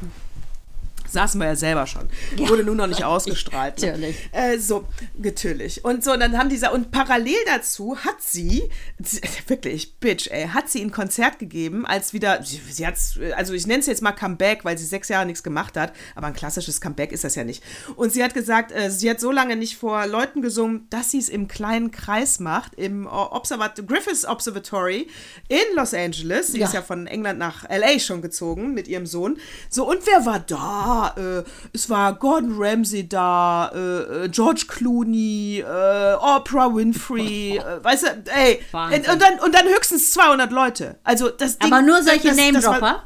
[1.12, 2.08] Saßen wir ja selber schon.
[2.38, 3.82] Wurde nur noch nicht ausgestrahlt.
[3.82, 3.88] Ne?
[3.92, 4.30] Natürlich.
[4.32, 5.84] Äh, so, natürlich.
[5.86, 8.70] Und so, und dann haben diese, und parallel dazu hat sie,
[9.48, 13.66] wirklich, Bitch, ey, hat sie ein Konzert gegeben, als wieder, sie, sie hat's, also ich
[13.68, 16.82] nenne es jetzt mal Comeback, weil sie sechs Jahre nichts gemacht hat, aber ein klassisches
[16.82, 17.64] Comeback ist das ja nicht.
[17.96, 21.20] Und sie hat gesagt, äh, sie hat so lange nicht vor Leuten gesungen, dass sie
[21.20, 25.08] es im kleinen Kreis macht, im Observat Griffiths Observatory
[25.48, 26.48] in Los Angeles.
[26.52, 26.68] Sie Ja.
[26.68, 29.38] ist ja von England nach LA schon gezogen mit ihrem Sohn.
[29.70, 30.99] So, und wer war da?
[31.08, 38.04] Äh, es war Gordon Ramsay da, äh, äh, George Clooney, äh, Oprah Winfrey, äh, weißt
[38.04, 38.62] du, ey.
[38.72, 39.06] Wahnsinn.
[39.12, 41.00] Und, dann, und dann höchstens 200 Leute.
[41.04, 43.04] Also das Ding, Aber nur solche Name-Dropper.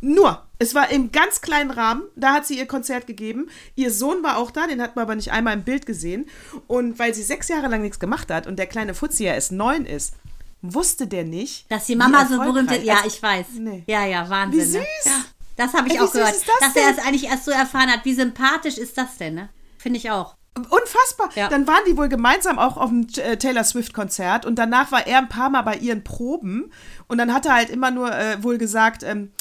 [0.00, 0.42] nur.
[0.58, 2.04] Es war im ganz kleinen Rahmen.
[2.14, 3.50] Da hat sie ihr Konzert gegeben.
[3.74, 6.26] Ihr Sohn war auch da, den hat man aber nicht einmal im Bild gesehen.
[6.68, 9.50] Und weil sie sechs Jahre lang nichts gemacht hat und der kleine Fuzzi ja erst
[9.50, 10.14] neun ist,
[10.62, 12.84] wusste der nicht, Dass die Mama so berühmt ist.
[12.84, 13.46] Ja, ich weiß.
[13.58, 13.82] Nee.
[13.88, 14.60] Ja, ja, Wahnsinn.
[14.60, 14.74] Wie süß.
[14.74, 14.86] Ne?
[15.04, 15.24] Ja,
[15.56, 16.28] das habe ich Ey, auch gehört.
[16.28, 16.98] das dass er denn?
[16.98, 18.04] es eigentlich erst so erfahren hat.
[18.04, 19.48] Wie sympathisch ist das denn, ne?
[19.78, 20.36] Finde ich auch.
[20.54, 21.30] Unfassbar.
[21.34, 21.48] Ja.
[21.48, 25.18] Dann waren die wohl gemeinsam auch auf dem äh, Taylor Swift-Konzert und danach war er
[25.18, 26.70] ein paar Mal bei ihren Proben
[27.08, 29.32] und dann hat er halt immer nur äh, wohl gesagt, ähm,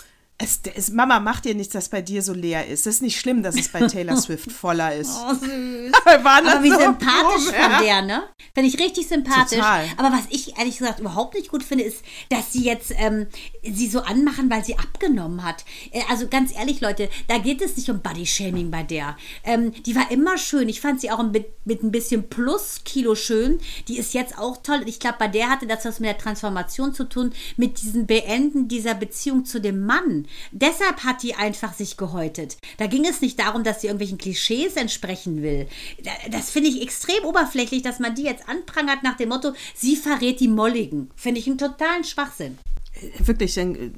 [0.41, 2.87] es, es, Mama, mach dir nichts, dass bei dir so leer ist.
[2.87, 5.11] Es ist nicht schlimm, dass es bei Taylor Swift voller ist.
[5.11, 5.91] Oh, süß.
[6.05, 7.81] Aber dann wie so sympathisch von ja.
[7.81, 8.23] der, ne?
[8.53, 9.59] Finde ich richtig sympathisch.
[9.59, 9.85] Total.
[9.97, 13.27] Aber was ich ehrlich gesagt überhaupt nicht gut finde, ist, dass sie jetzt ähm,
[13.63, 15.63] sie so anmachen, weil sie abgenommen hat.
[15.91, 19.17] Äh, also ganz ehrlich, Leute, da geht es nicht um Body-Shaming bei der.
[19.43, 20.69] Ähm, die war immer schön.
[20.69, 23.59] Ich fand sie auch mit, mit ein bisschen Plus-Kilo schön.
[23.87, 24.81] Die ist jetzt auch toll.
[24.87, 28.67] Ich glaube, bei der hatte das was mit der Transformation zu tun, mit diesem Beenden
[28.67, 30.25] dieser Beziehung zu dem Mann.
[30.51, 32.57] Deshalb hat die einfach sich gehäutet.
[32.77, 35.67] Da ging es nicht darum, dass sie irgendwelchen Klischees entsprechen will.
[36.03, 39.95] Da- Das finde ich extrem oberflächlich, dass man die jetzt anprangert nach dem Motto, sie
[39.95, 41.09] verrät die Molligen.
[41.15, 42.57] Finde ich einen totalen Schwachsinn.
[43.19, 43.89] Wirklich, dann, äh,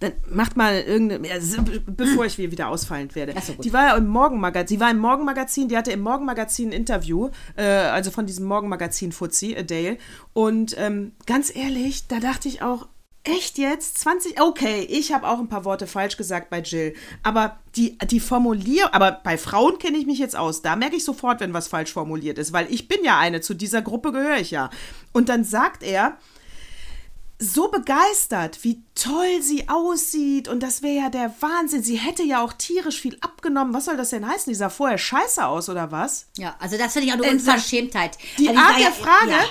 [0.00, 3.32] dann macht mal irgendeine, also, be- bevor ich wieder ausfallend werde.
[3.40, 6.72] So, die war ja im Morgenmagazin, sie war im Morgenmagazin, die hatte im Morgenmagazin ein
[6.72, 9.98] Interview, äh, also von diesem Morgenmagazin Fuzzi, Adele.
[10.32, 12.88] Und ähm, ganz ehrlich, da dachte ich auch,
[13.24, 13.98] Echt jetzt?
[13.98, 14.38] 20?
[14.40, 16.94] Okay, ich habe auch ein paar Worte falsch gesagt bei Jill.
[17.22, 20.60] Aber die, die Formulierung, aber bei Frauen kenne ich mich jetzt aus.
[20.60, 23.54] Da merke ich sofort, wenn was falsch formuliert ist, weil ich bin ja eine, zu
[23.54, 24.68] dieser Gruppe gehöre ich ja.
[25.12, 26.18] Und dann sagt er,
[27.38, 31.82] so begeistert, wie toll sie aussieht und das wäre ja der Wahnsinn.
[31.82, 33.74] Sie hätte ja auch tierisch viel abgenommen.
[33.74, 34.50] Was soll das denn heißen?
[34.50, 36.26] Die sah vorher scheiße aus oder was?
[36.36, 38.18] Ja, also das finde ich auch eine Unverschämtheit.
[38.38, 39.30] Die also Art der Frage.
[39.30, 39.44] Ja.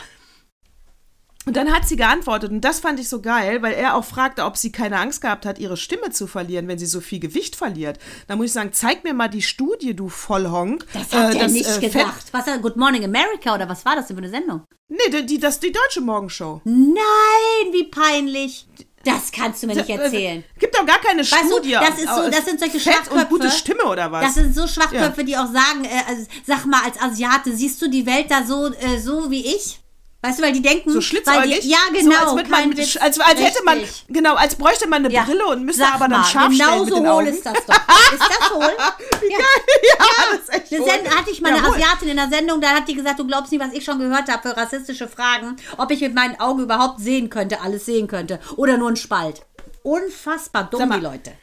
[1.46, 4.46] Und dann hat sie geantwortet und das fand ich so geil, weil er auch fragte,
[4.46, 7.56] ob sie keine Angst gehabt hat, ihre Stimme zu verlieren, wenn sie so viel Gewicht
[7.58, 8.00] verliert.
[8.28, 10.86] Da muss ich sagen, zeig mir mal die Studie, du Vollhonk.
[10.94, 12.28] Das hat Äh, er nicht äh, gesagt.
[12.32, 14.62] Was, Good Morning America oder was war das denn für eine Sendung?
[14.88, 16.62] Nee, die, die, das die deutsche Morgenshow.
[16.64, 18.68] Nein, wie peinlich.
[19.04, 20.44] Das kannst du mir nicht Äh, erzählen.
[20.58, 21.74] Gibt doch gar keine Weißt du, Studie.
[21.74, 23.16] das ist so, das sind solche Fett Schwachköpfe.
[23.20, 24.24] und gute Stimme oder was?
[24.24, 27.90] Das sind so Schwachköpfe, die auch sagen, äh, also, sag mal, als Asiate, siehst du
[27.90, 29.82] die Welt da so, äh, so wie ich?
[30.26, 31.60] Weißt du, weil die denken, so weil schlitzäugig?
[31.60, 32.96] die, ja genau, so, als, mit man, Witz.
[32.96, 35.24] als, als hätte man, genau, als bräuchte man eine Ja.
[35.24, 37.28] Brille und müsste Sag aber dann mal, scharf genau stellen mit so den hohl Augen.
[37.28, 37.76] ist das doch.
[38.14, 38.62] Ist das hohl?
[39.30, 39.38] ja.
[39.38, 40.90] ja, das ist echt wohl.
[40.90, 41.68] Send hatte ich mal eine.
[41.68, 44.32] Asiatin in der Sendung, da hat die gesagt, du glaubst nicht, was ich schon gehört
[44.32, 48.40] habe für rassistische Fragen, ob ich mit meinen Augen überhaupt sehen könnte, alles sehen könnte.
[48.56, 49.42] Oder nur ein Spalt.
[49.84, 51.34] Unfassbar dumm, mal, die Leute.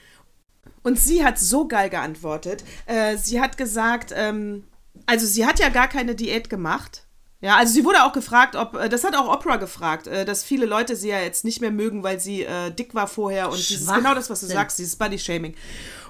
[0.82, 2.64] Und sie hat so geil geantwortet.
[2.86, 4.64] Äh, sie hat gesagt, ähm,
[5.04, 7.02] also sie hat ja gar keine Diät gemacht.
[7.42, 10.44] Ja, also sie wurde auch gefragt, ob, äh, das hat auch Oprah gefragt, äh, dass
[10.44, 13.56] viele Leute sie ja jetzt nicht mehr mögen, weil sie äh, dick war vorher und
[13.56, 15.54] dieses, genau das, was du sagst, dieses Body-Shaming.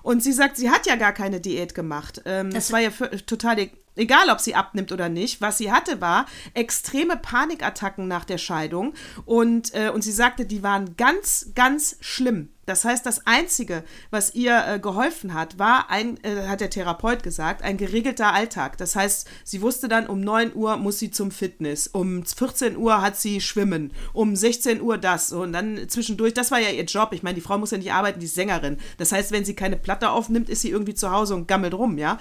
[0.02, 2.22] Und sie sagt, sie hat ja gar keine Diät gemacht.
[2.24, 2.90] Ähm, das war ja
[3.26, 5.40] total egal, ob sie abnimmt oder nicht.
[5.40, 10.62] Was sie hatte, war extreme Panikattacken nach der Scheidung und, äh, und sie sagte, die
[10.62, 12.50] waren ganz, ganz schlimm.
[12.70, 17.24] Das heißt, das Einzige, was ihr äh, geholfen hat, war ein, äh, hat der Therapeut
[17.24, 18.76] gesagt, ein geregelter Alltag.
[18.76, 23.02] Das heißt, sie wusste dann, um 9 Uhr muss sie zum Fitness, um 14 Uhr
[23.02, 27.08] hat sie Schwimmen, um 16 Uhr das und dann zwischendurch, das war ja ihr Job.
[27.12, 28.78] Ich meine, die Frau muss ja nicht arbeiten, die ist Sängerin.
[28.98, 31.98] Das heißt, wenn sie keine Platte aufnimmt, ist sie irgendwie zu Hause und gammelt rum,
[31.98, 32.20] ja?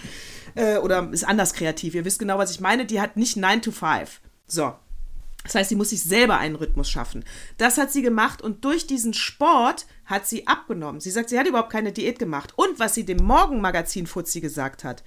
[0.55, 1.95] Äh, oder ist anders kreativ.
[1.95, 2.85] Ihr wisst genau, was ich meine.
[2.85, 4.21] Die hat nicht 9 to 5.
[4.47, 4.73] So.
[5.43, 7.23] Das heißt, sie muss sich selber einen Rhythmus schaffen.
[7.57, 10.99] Das hat sie gemacht und durch diesen Sport hat sie abgenommen.
[10.99, 12.53] Sie sagt, sie hat überhaupt keine Diät gemacht.
[12.55, 15.03] Und was sie dem Morgenmagazin Fuzzi gesagt hat,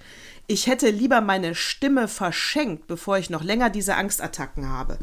[0.47, 4.97] ich hätte lieber meine Stimme verschenkt, bevor ich noch länger diese Angstattacken habe.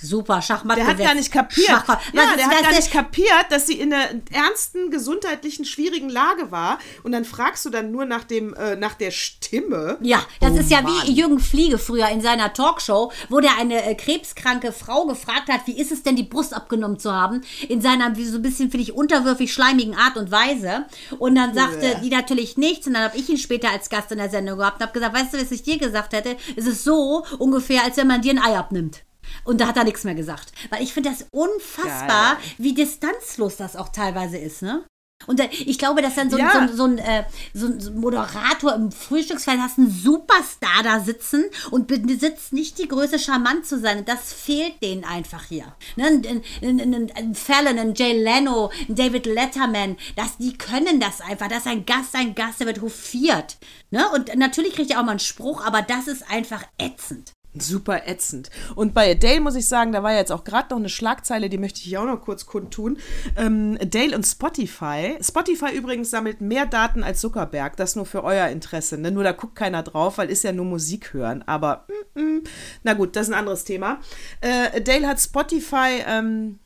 [0.00, 0.76] Super, Schachmatt.
[0.76, 1.66] Der hat gar nicht kapiert.
[1.66, 2.00] Schachmatt.
[2.12, 6.50] Ja, Was der hat gar nicht kapiert, dass sie in einer ernsten, gesundheitlichen, schwierigen Lage
[6.50, 6.78] war.
[7.02, 9.98] Und dann fragst du dann nur nach, dem, äh, nach der Stimme.
[10.02, 10.92] Ja, das Oh ist ja Mann.
[11.06, 15.66] wie Jürgen Fliege früher in seiner Talkshow, wo der eine äh, krebskranke Frau gefragt hat,
[15.66, 18.70] wie ist es denn, die Brust abgenommen zu haben, in seiner wie so ein bisschen,
[18.70, 18.94] finde ich,
[19.34, 20.84] unterwürfig schleimigen Art und Weise.
[21.18, 22.00] Und dann sagte Bäh.
[22.02, 24.76] die natürlich nichts und dann habe ich ihn später als Gast in der Sendung gehabt
[24.76, 26.36] und habe gesagt, weißt du, was ich dir gesagt hätte?
[26.56, 29.02] Es ist so ungefähr, als wenn man dir ein Ei abnimmt.
[29.44, 30.52] Und da hat er nichts mehr gesagt.
[30.70, 32.44] Weil ich finde das unfassbar, Geil.
[32.58, 34.84] wie distanzlos das auch teilweise ist, ne?
[35.26, 36.50] Und ich glaube, dass dann so, Ja.
[36.50, 37.24] ein- so, ein- so, ein, äh,
[37.54, 42.78] so ein so ein Moderator im Frühstücksfeld hast, einen Superstar da sitzen und besitzt nicht
[42.78, 43.98] die Größe, charmant zu sein.
[44.00, 45.74] Und das fehlt denen einfach hier.
[45.96, 46.06] Ne?
[46.06, 51.48] Ein, ein, ein Fallon, ein Jay Leno, ein David Letterman, das, die können das einfach.
[51.48, 53.56] Das ist ein Gast, ein Gast, der wird hofiert.
[53.90, 54.06] Ne?
[54.10, 57.32] Und natürlich kriegt er auch mal einen Spruch, aber das ist einfach ätzend.
[57.56, 58.50] Super ätzend.
[58.74, 61.48] Und bei Adele muss ich sagen, da war ja jetzt auch gerade noch eine Schlagzeile,
[61.48, 62.98] die möchte ich hier auch noch kurz kundtun.
[63.36, 65.16] Ähm, Adele und Spotify.
[65.20, 67.76] Spotify übrigens sammelt mehr Daten als Zuckerberg.
[67.76, 68.98] Das nur für euer Interesse.
[68.98, 69.12] Ne?
[69.12, 71.42] Nur da guckt keiner drauf, weil ist ja nur Musik hören.
[71.46, 72.42] Aber mm, mm,
[72.82, 74.00] na gut, das ist ein anderes Thema.
[74.40, 76.58] Äh, Adele hat Spotify ähm,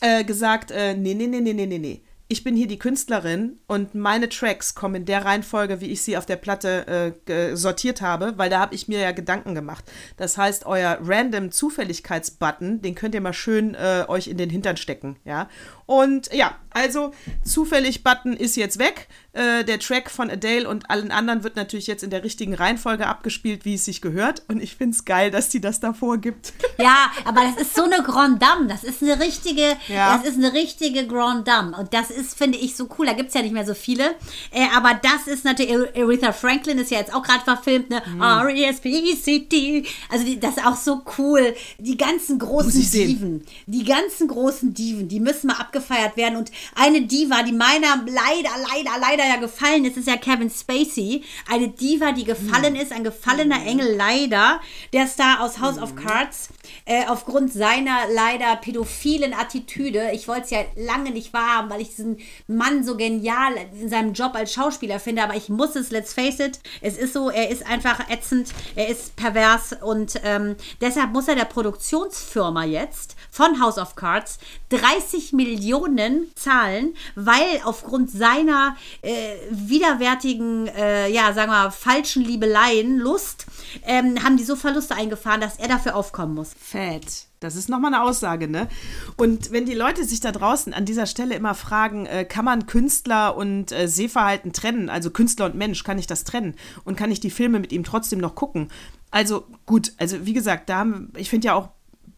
[0.00, 2.02] äh, gesagt, äh, nee, nee, nee, nee, nee, nee, nee.
[2.26, 6.16] Ich bin hier die Künstlerin und meine Tracks kommen in der Reihenfolge, wie ich sie
[6.16, 9.84] auf der Platte äh, sortiert habe, weil da habe ich mir ja Gedanken gemacht.
[10.16, 14.78] Das heißt, euer random Zufälligkeitsbutton, den könnt ihr mal schön äh, euch in den Hintern
[14.78, 15.50] stecken, ja.
[15.84, 17.12] Und ja, also
[17.44, 19.08] zufällig Button ist jetzt weg.
[19.32, 23.06] Äh, der Track von Adele und allen anderen wird natürlich jetzt in der richtigen Reihenfolge
[23.06, 24.42] abgespielt, wie es sich gehört.
[24.48, 26.52] Und ich finde es geil, dass die das davor gibt.
[26.76, 28.66] Ja, aber das ist so eine Grand Dame.
[28.66, 30.16] Das ist eine richtige, Ja.
[30.18, 31.76] das ist eine richtige Grand Dame.
[31.76, 33.06] Und das ist, finde ich, so cool.
[33.06, 34.16] Da gibt es ja nicht mehr so viele.
[34.50, 38.02] Äh, aber das ist natürlich, Aretha Franklin ist ja jetzt auch gerade verfilmt, ne?
[38.12, 38.20] Mhm.
[38.20, 39.84] R-E-S-P-E-C-T.
[40.10, 41.54] Also die, das ist auch so cool.
[41.78, 42.72] Die ganzen großen.
[42.90, 46.36] Diven, die ganzen großen Diven, die müssen mal abgefeiert werden.
[46.36, 51.22] Und eine Diva, die meiner leider, leider, leider ja gefallen ist, ist ja Kevin Spacey.
[51.50, 54.60] Eine Diva, die gefallen ist, ein gefallener Engel, leider.
[54.92, 56.48] Der Star aus House of Cards.
[56.84, 60.10] Äh, aufgrund seiner leider pädophilen Attitüde.
[60.12, 64.12] Ich wollte es ja lange nicht wahrhaben, weil ich diesen Mann so genial in seinem
[64.12, 65.22] Job als Schauspieler finde.
[65.22, 68.88] Aber ich muss es, let's face it, es ist so, er ist einfach ätzend, er
[68.88, 74.38] ist pervers und ähm, deshalb muss er der Produktionsfirma jetzt von House of Cards
[74.70, 82.98] 30 Millionen zahlen, weil aufgrund seiner äh, widerwärtigen, äh, ja, sagen wir mal, falschen Liebeleien,
[82.98, 83.46] Lust,
[83.86, 86.53] ähm, haben die so Verluste eingefahren, dass er dafür aufkommen muss.
[86.58, 87.26] Fett.
[87.40, 88.68] Das ist nochmal eine Aussage, ne?
[89.16, 92.66] Und wenn die Leute sich da draußen an dieser Stelle immer fragen, äh, kann man
[92.66, 94.88] Künstler und äh, Sehverhalten trennen?
[94.88, 96.54] Also Künstler und Mensch, kann ich das trennen?
[96.84, 98.70] Und kann ich die Filme mit ihm trotzdem noch gucken?
[99.10, 101.68] Also gut, also wie gesagt, da haben, ich finde ja auch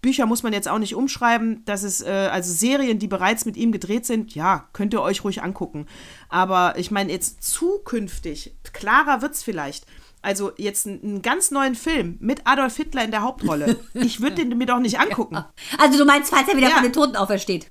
[0.00, 1.62] Bücher muss man jetzt auch nicht umschreiben.
[1.64, 4.34] Das ist äh, also Serien, die bereits mit ihm gedreht sind.
[4.36, 5.86] Ja, könnt ihr euch ruhig angucken.
[6.28, 9.86] Aber ich meine jetzt zukünftig klarer wird's vielleicht.
[10.26, 13.78] Also jetzt einen ganz neuen Film mit Adolf Hitler in der Hauptrolle.
[13.94, 15.38] Ich würde den mir doch nicht angucken.
[15.78, 16.74] Also du meinst, falls er wieder ja.
[16.74, 17.70] von den Toten aufersteht?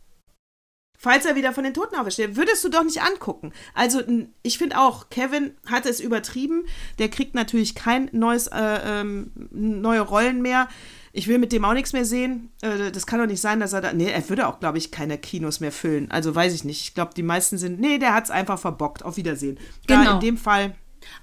[0.97, 3.51] Falls er wieder von den Toten aufersteht, würdest du doch nicht angucken.
[3.73, 4.01] Also
[4.41, 6.63] ich finde auch, Kevin hat es übertrieben.
[6.97, 10.69] Der kriegt natürlich kein neues, äh, ähm, neue Rollen mehr.
[11.11, 12.53] Ich will mit dem auch nichts mehr sehen.
[12.61, 13.91] Äh, das kann doch nicht sein, dass er da.
[13.91, 16.09] Nee, er würde auch, glaube ich, keine Kinos mehr füllen.
[16.09, 16.81] Also weiß ich nicht.
[16.83, 17.81] Ich glaube, die meisten sind.
[17.81, 19.03] Nee, der hat es einfach verbockt.
[19.03, 19.59] Auf Wiedersehen.
[19.87, 20.05] Genau.
[20.05, 20.73] Da in dem Fall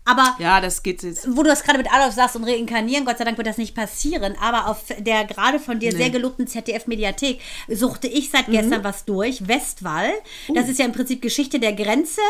[0.04, 1.28] aber ja, das geht jetzt.
[1.28, 3.74] Wo du das gerade mit Adolf sagst und reinkarnieren, Gott sei Dank wird das nicht
[3.74, 4.34] passieren.
[4.40, 5.96] Aber auf der gerade von dir nee.
[5.96, 8.52] sehr gelobten ZDF-Mediathek suchte ich seit mhm.
[8.52, 9.46] gestern was durch.
[9.46, 10.10] Westwall.
[10.48, 10.54] Uh.
[10.54, 12.20] Das ist ja im Prinzip Geschichte der Grenze,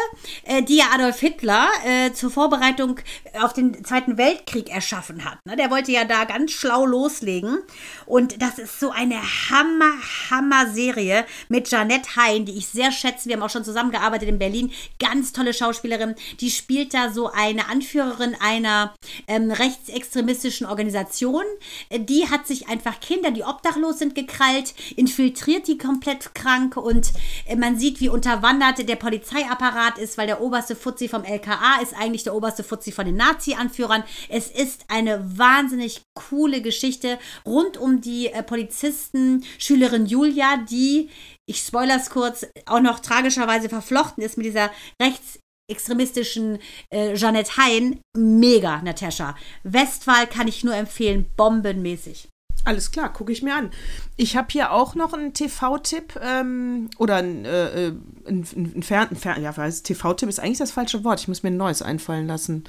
[0.44, 3.00] äh, die ja Adolf Hitler äh, zur Vorbereitung
[3.40, 5.38] auf den Zweiten Weltkrieg erschaffen hat.
[5.46, 5.56] Ne?
[5.56, 7.58] Der wollte ja da ganz schlau loslegen.
[8.04, 9.16] Und das ist so eine
[9.50, 9.94] Hammer,
[10.30, 13.28] Hammer Serie mit Janette Hein, die ich sehr schätze.
[13.28, 14.70] Wir haben auch schon zusammengearbeitet in Berlin.
[14.98, 16.14] Ganz tolle Schauspielerin.
[16.40, 18.94] Die spielt da so ein eine Anführerin einer
[19.26, 21.44] ähm, rechtsextremistischen Organisation.
[21.92, 27.10] Die hat sich einfach Kinder, die obdachlos sind, gekrallt, infiltriert die komplett krank und
[27.46, 31.94] äh, man sieht, wie unterwandert der Polizeiapparat ist, weil der oberste Fuzzi vom LKA ist
[31.94, 34.04] eigentlich der oberste Fuzzi von den Nazi-Anführern.
[34.28, 41.10] Es ist eine wahnsinnig coole Geschichte rund um die äh, Polizisten, Schülerin Julia, die
[41.46, 46.58] ich spoilers kurz, auch noch tragischerweise verflochten ist mit dieser rechts extremistischen
[46.90, 48.00] äh, Jeanette Hein.
[48.16, 49.36] Mega, Natascha.
[49.62, 52.28] Westphal kann ich nur empfehlen, bombenmäßig.
[52.64, 53.70] Alles klar, gucke ich mir an.
[54.16, 57.92] Ich habe hier auch noch einen TV-Tipp ähm, oder ein, äh, äh
[58.24, 59.42] ein, ein, Fern, ein Fern,
[59.82, 61.20] TV-Tipp ist eigentlich das falsche Wort.
[61.20, 62.62] Ich muss mir ein neues einfallen lassen,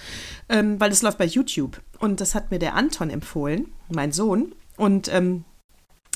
[0.50, 1.80] ähm, weil das läuft bei YouTube.
[2.00, 4.56] Und das hat mir der Anton empfohlen, mein Sohn.
[4.78, 5.44] Und ähm,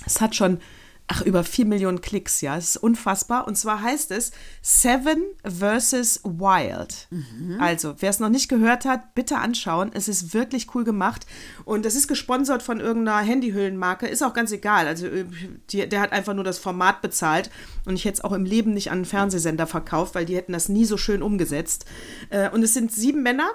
[0.07, 0.59] es hat schon
[1.07, 2.57] ach, über 4 Millionen Klicks, ja.
[2.57, 3.47] Es ist unfassbar.
[3.47, 6.21] Und zwar heißt es Seven vs.
[6.23, 7.07] Wild.
[7.09, 7.57] Mhm.
[7.59, 9.91] Also, wer es noch nicht gehört hat, bitte anschauen.
[9.93, 11.25] Es ist wirklich cool gemacht.
[11.63, 14.07] Und es ist gesponsert von irgendeiner Handyhüllenmarke.
[14.07, 14.85] Ist auch ganz egal.
[14.87, 15.25] Also, äh,
[15.69, 17.49] die, der hat einfach nur das Format bezahlt.
[17.85, 20.53] Und ich hätte es auch im Leben nicht an einen Fernsehsender verkauft, weil die hätten
[20.53, 21.85] das nie so schön umgesetzt.
[22.29, 23.49] Äh, und es sind sieben Männer.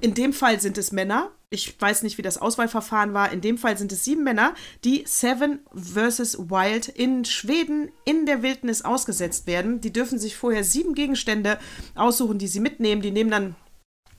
[0.00, 1.30] In dem Fall sind es Männer.
[1.52, 3.30] Ich weiß nicht, wie das Auswahlverfahren war.
[3.30, 6.38] In dem Fall sind es sieben Männer, die Seven vs.
[6.50, 9.80] Wild in Schweden in der Wildnis ausgesetzt werden.
[9.80, 11.58] Die dürfen sich vorher sieben Gegenstände
[11.94, 13.02] aussuchen, die sie mitnehmen.
[13.02, 13.54] Die nehmen dann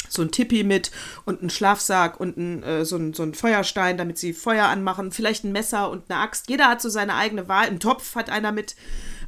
[0.10, 0.92] so ein Tippi mit
[1.26, 5.12] und einen Schlafsack und ein, äh, so, ein, so ein Feuerstein, damit sie Feuer anmachen.
[5.12, 6.50] Vielleicht ein Messer und eine Axt.
[6.50, 7.68] Jeder hat so seine eigene Wahl.
[7.68, 8.76] Ein Topf hat einer mit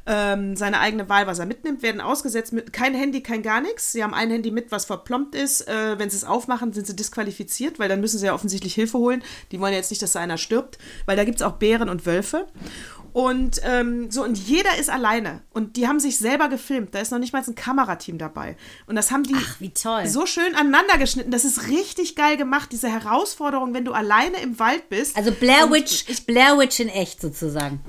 [0.06, 3.92] ähm, seine eigene Wahl, was er mitnimmt, werden ausgesetzt mit kein Handy, kein gar nichts.
[3.92, 5.66] Sie haben ein Handy mit, was verplombt ist.
[5.66, 8.98] Äh, wenn sie es aufmachen, sind sie disqualifiziert, weil dann müssen sie ja offensichtlich Hilfe
[8.98, 9.22] holen.
[9.50, 11.88] Die wollen ja jetzt nicht, dass da einer stirbt, weil da gibt es auch Bären
[11.88, 12.46] und Wölfe.
[13.16, 15.40] Und ähm, so, und jeder ist alleine.
[15.54, 16.94] Und die haben sich selber gefilmt.
[16.94, 18.58] Da ist noch nicht mal ein Kamerateam dabei.
[18.86, 21.30] Und das haben die Ach, so schön aneinander geschnitten.
[21.30, 25.16] Das ist richtig geil gemacht, diese Herausforderung, wenn du alleine im Wald bist.
[25.16, 27.80] Also Blair Witch, Blair Witch in echt sozusagen.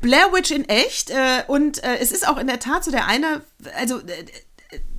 [0.00, 1.10] Blair Witch in echt.
[1.10, 3.42] Äh, und äh, es ist auch in der Tat so der eine,
[3.76, 4.24] also äh,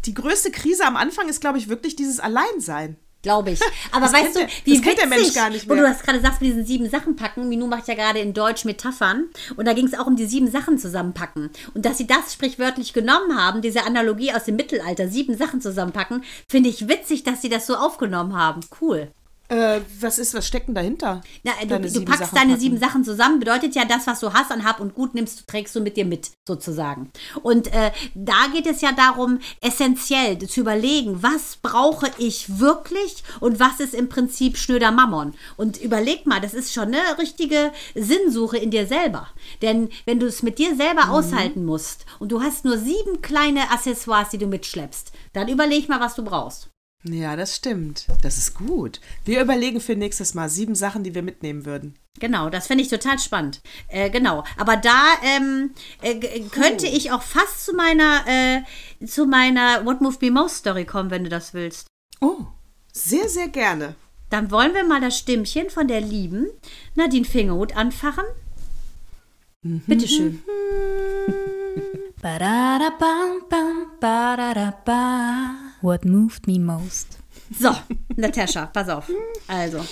[0.05, 2.97] die größte Krise am Anfang ist, glaube ich, wirklich dieses Alleinsein.
[3.23, 3.59] Glaube ich.
[3.91, 5.75] Aber das weißt du, wie das kennt der Mensch gar nicht mehr.
[5.75, 7.49] Wo du das gerade sagst, mit diesen sieben Sachen packen.
[7.49, 9.25] Minu macht ja gerade in Deutsch Metaphern.
[9.55, 11.49] Und da ging es auch um die sieben Sachen zusammenpacken.
[11.73, 16.23] Und dass sie das sprichwörtlich genommen haben, diese Analogie aus dem Mittelalter, sieben Sachen zusammenpacken,
[16.47, 18.61] finde ich witzig, dass sie das so aufgenommen haben.
[18.79, 19.11] Cool.
[19.49, 21.21] Äh, was ist, was steckt denn dahinter?
[21.43, 22.59] Na, du, du packst deine packen.
[22.59, 25.73] sieben Sachen zusammen, bedeutet ja, das, was du hast an Hab und Gut nimmst, trägst
[25.75, 27.11] du mit dir mit, sozusagen.
[27.43, 33.59] Und äh, da geht es ja darum, essentiell zu überlegen, was brauche ich wirklich und
[33.59, 35.33] was ist im Prinzip schnöder Mammon.
[35.55, 39.29] Und überleg mal, das ist schon eine richtige Sinnsuche in dir selber.
[39.61, 41.11] Denn wenn du es mit dir selber mhm.
[41.11, 46.01] aushalten musst und du hast nur sieben kleine Accessoires, die du mitschleppst, dann überleg mal,
[46.01, 46.69] was du brauchst.
[47.03, 48.07] Ja, das stimmt.
[48.21, 48.99] Das ist gut.
[49.23, 51.95] Wir überlegen für nächstes Mal sieben Sachen, die wir mitnehmen würden.
[52.19, 53.61] Genau, das finde ich total spannend.
[53.87, 56.15] Äh, genau, aber da ähm, äh,
[56.49, 56.91] könnte oh.
[56.91, 61.23] ich auch fast zu meiner, äh, zu meiner What Moved Me Most Story kommen, wenn
[61.23, 61.87] du das willst.
[62.19, 62.45] Oh,
[62.91, 63.95] sehr, sehr gerne.
[64.31, 66.47] Dann wollen wir mal das Stimmchen von der lieben
[66.95, 68.25] Nadine Fingerhut anfachen.
[69.61, 69.83] Mhm.
[69.85, 70.41] Bitteschön.
[75.81, 77.17] What moved me most?
[77.57, 77.75] So,
[78.15, 79.09] Natascha, pass auf.
[79.47, 79.83] Also,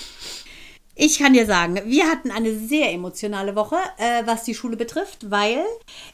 [0.98, 5.30] ich kann dir sagen, wir hatten eine sehr emotionale Woche, äh, was die Schule betrifft,
[5.30, 5.64] weil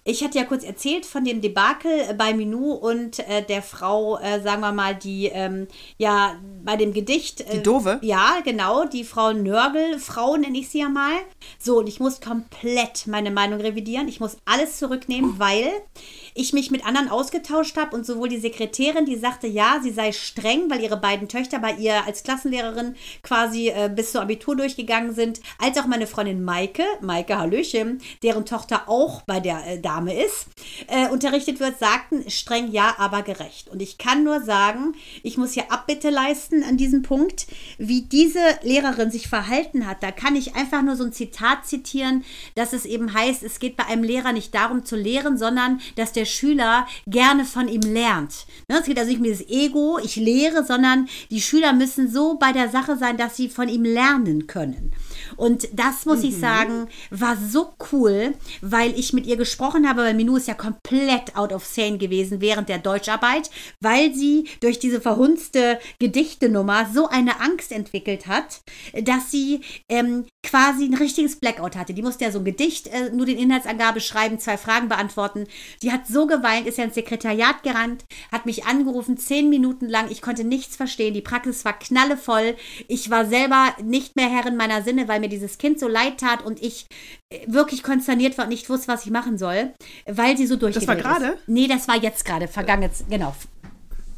[0.04, 4.42] ich hatte ja kurz erzählt von dem Debakel bei Minou und äh, der Frau, äh,
[4.42, 5.68] sagen wir mal, die ähm,
[5.98, 7.46] ja bei dem Gedicht.
[7.54, 8.00] die Dove?
[8.02, 11.14] Ja, genau, die Frau Nörgel, Frau nenne ich sie ja mal.
[11.60, 14.08] So, und ich muss komplett meine Meinung revidieren.
[14.08, 15.70] Ich muss alles zurücknehmen, weil
[16.34, 20.12] ich mich mit anderen ausgetauscht habe und sowohl die Sekretärin, die sagte, ja, sie sei
[20.12, 25.14] streng, weil ihre beiden Töchter bei ihr als Klassenlehrerin quasi äh, bis zur Abitur durchgegangen
[25.14, 30.14] sind, als auch meine Freundin Maike, Maike Hallöchen, deren Tochter auch bei der äh, Dame
[30.14, 30.48] ist,
[30.88, 33.68] äh, unterrichtet wird, sagten, streng ja, aber gerecht.
[33.70, 38.40] Und ich kann nur sagen, ich muss hier Abbitte leisten an diesem Punkt, wie diese
[38.64, 40.04] Lehrerin sich verhalten hat.
[40.04, 42.24] Da kann ich einfach nur so ein Zitat zitieren,
[42.56, 46.14] dass es eben heißt, es geht bei einem Lehrer nicht darum zu lehren, sondern dass
[46.14, 48.46] der Schüler gerne von ihm lernt.
[48.70, 52.38] Ne, es geht also nicht um dieses Ego, ich lehre, sondern die Schüler müssen so
[52.38, 54.61] bei der Sache sein, dass sie von ihm lernen können.
[54.62, 54.92] können.
[55.42, 56.26] Und das muss mhm.
[56.26, 60.54] ich sagen, war so cool, weil ich mit ihr gesprochen habe, weil Minou ist ja
[60.54, 63.50] komplett out of sane gewesen während der Deutscharbeit,
[63.80, 68.62] weil sie durch diese verhunzte Gedichtsnummer so eine Angst entwickelt hat,
[69.02, 71.96] dass sie ähm, quasi ein richtiges Blackout hatte.
[71.96, 75.48] Die musste ja so ein Gedicht, äh, nur den Inhaltsangabe schreiben, zwei Fragen beantworten.
[75.82, 80.12] Die hat so geweint, ist ja ins Sekretariat gerannt, hat mich angerufen, zehn Minuten lang.
[80.12, 81.16] Ich konnte nichts verstehen.
[81.16, 82.56] Die Praxis war knallevoll.
[82.88, 86.44] Ich war selber nicht mehr Herrin meiner Sinne, weil mir dieses Kind so leid tat
[86.44, 86.86] und ich
[87.30, 89.72] äh, wirklich konsterniert war und nicht wusste, was ich machen soll,
[90.06, 91.38] weil sie so durchgedreht Das war gerade?
[91.48, 93.36] Nee, das war jetzt gerade, vergangen, genau.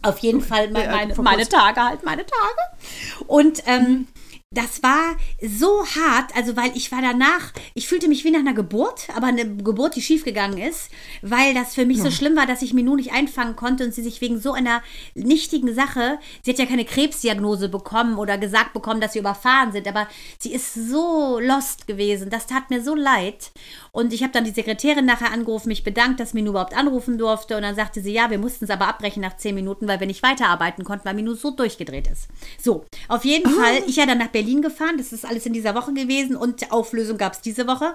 [0.01, 3.25] Auf jeden Fall meine, meine, meine Tage halt, meine Tage.
[3.27, 4.07] Und ähm,
[4.53, 8.53] das war so hart, also weil ich war danach, ich fühlte mich wie nach einer
[8.53, 10.89] Geburt, aber eine Geburt, die schiefgegangen ist,
[11.21, 12.05] weil das für mich ja.
[12.05, 14.53] so schlimm war, dass ich mir nur nicht einfangen konnte und sie sich wegen so
[14.53, 14.81] einer
[15.15, 19.87] nichtigen Sache, sie hat ja keine Krebsdiagnose bekommen oder gesagt bekommen, dass sie überfahren sind,
[19.87, 23.51] aber sie ist so lost gewesen, das tat mir so leid
[23.95, 27.55] und ich habe dann die Sekretärin nachher angerufen, mich bedankt, dass Minu überhaupt anrufen durfte.
[27.55, 30.07] Und dann sagte sie, ja, wir mussten es aber abbrechen nach zehn Minuten, weil wir
[30.07, 32.27] nicht weiterarbeiten konnten, weil Minu so durchgedreht ist.
[32.59, 33.55] So, auf jeden oh.
[33.55, 34.97] Fall, ich ja dann nach Berlin gefahren.
[34.97, 37.93] Das ist alles in dieser Woche gewesen und Auflösung gab es diese Woche.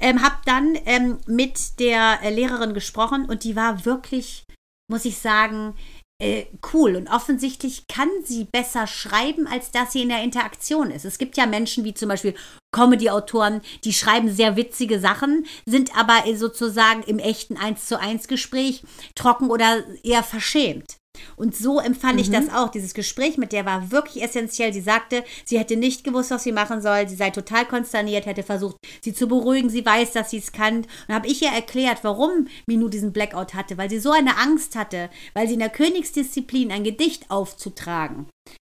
[0.00, 4.46] Ähm, habe dann ähm, mit der äh, Lehrerin gesprochen und die war wirklich,
[4.90, 5.74] muss ich sagen,
[6.20, 6.96] äh, cool.
[6.96, 11.04] Und offensichtlich kann sie besser schreiben, als dass sie in der Interaktion ist.
[11.04, 12.34] Es gibt ja Menschen wie zum Beispiel
[12.72, 18.82] Comedy-Autoren, die schreiben sehr witzige Sachen, sind aber sozusagen im echten 1 zu 1 Gespräch
[19.14, 20.96] trocken oder eher verschämt.
[21.36, 22.20] Und so empfand mhm.
[22.20, 22.70] ich das auch.
[22.70, 24.72] Dieses Gespräch mit der war wirklich essentiell.
[24.72, 27.08] Sie sagte, sie hätte nicht gewusst, was sie machen soll.
[27.08, 29.70] Sie sei total konsterniert, hätte versucht, sie zu beruhigen.
[29.70, 30.86] Sie weiß, dass sie es kann.
[31.08, 34.76] Und habe ich ihr erklärt, warum Minou diesen Blackout hatte, weil sie so eine Angst
[34.76, 38.26] hatte, weil sie in der Königsdisziplin ein Gedicht aufzutragen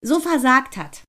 [0.02, 1.02] so versagt hat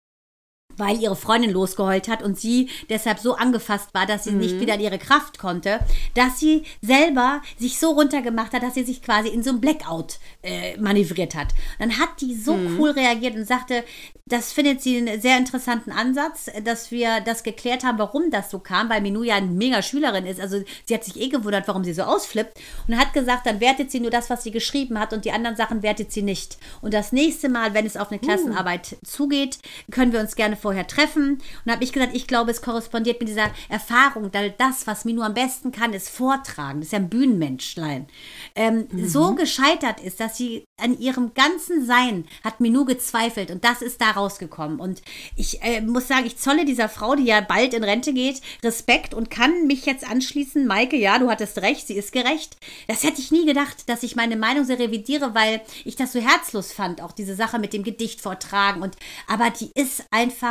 [0.77, 4.39] weil ihre Freundin losgeheult hat und sie deshalb so angefasst war, dass sie mhm.
[4.39, 5.79] nicht wieder in ihre Kraft konnte,
[6.15, 10.19] dass sie selber sich so runtergemacht hat, dass sie sich quasi in so ein Blackout
[10.41, 11.49] äh, manövriert hat.
[11.79, 12.79] Dann hat die so mhm.
[12.79, 13.83] cool reagiert und sagte,
[14.31, 18.59] das findet sie einen sehr interessanten Ansatz, dass wir das geklärt haben, warum das so
[18.59, 20.39] kam, weil Minou ja eine mega Schülerin ist.
[20.39, 22.57] Also sie hat sich eh gewundert, warum sie so ausflippt
[22.87, 25.57] und hat gesagt, dann wertet sie nur das, was sie geschrieben hat und die anderen
[25.57, 26.57] Sachen wertet sie nicht.
[26.81, 28.25] Und das nächste Mal, wenn es auf eine uh.
[28.25, 29.05] Klassenarbeit uh.
[29.05, 29.59] zugeht,
[29.91, 31.41] können wir uns gerne vorher treffen.
[31.65, 35.21] Und habe ich gesagt, ich glaube, es korrespondiert mit dieser Erfahrung, weil das, was Minu
[35.21, 36.79] am besten kann, ist vortragen.
[36.79, 38.07] Das ist ja ein Bühnenmenschlein.
[38.55, 39.07] Ähm, mhm.
[39.07, 44.01] So gescheitert ist, dass sie an ihrem ganzen Sein hat Minu gezweifelt und das ist
[44.01, 44.79] da rausgekommen.
[44.79, 45.01] Und
[45.35, 49.13] ich äh, muss sagen, ich zolle dieser Frau, die ja bald in Rente geht, Respekt
[49.13, 50.65] und kann mich jetzt anschließen.
[50.65, 52.57] Maike, ja, du hattest recht, sie ist gerecht.
[52.87, 56.19] Das hätte ich nie gedacht, dass ich meine Meinung so revidiere, weil ich das so
[56.19, 58.81] herzlos fand, auch diese Sache mit dem Gedicht vortragen.
[58.81, 58.95] Und
[59.27, 60.50] aber die ist einfach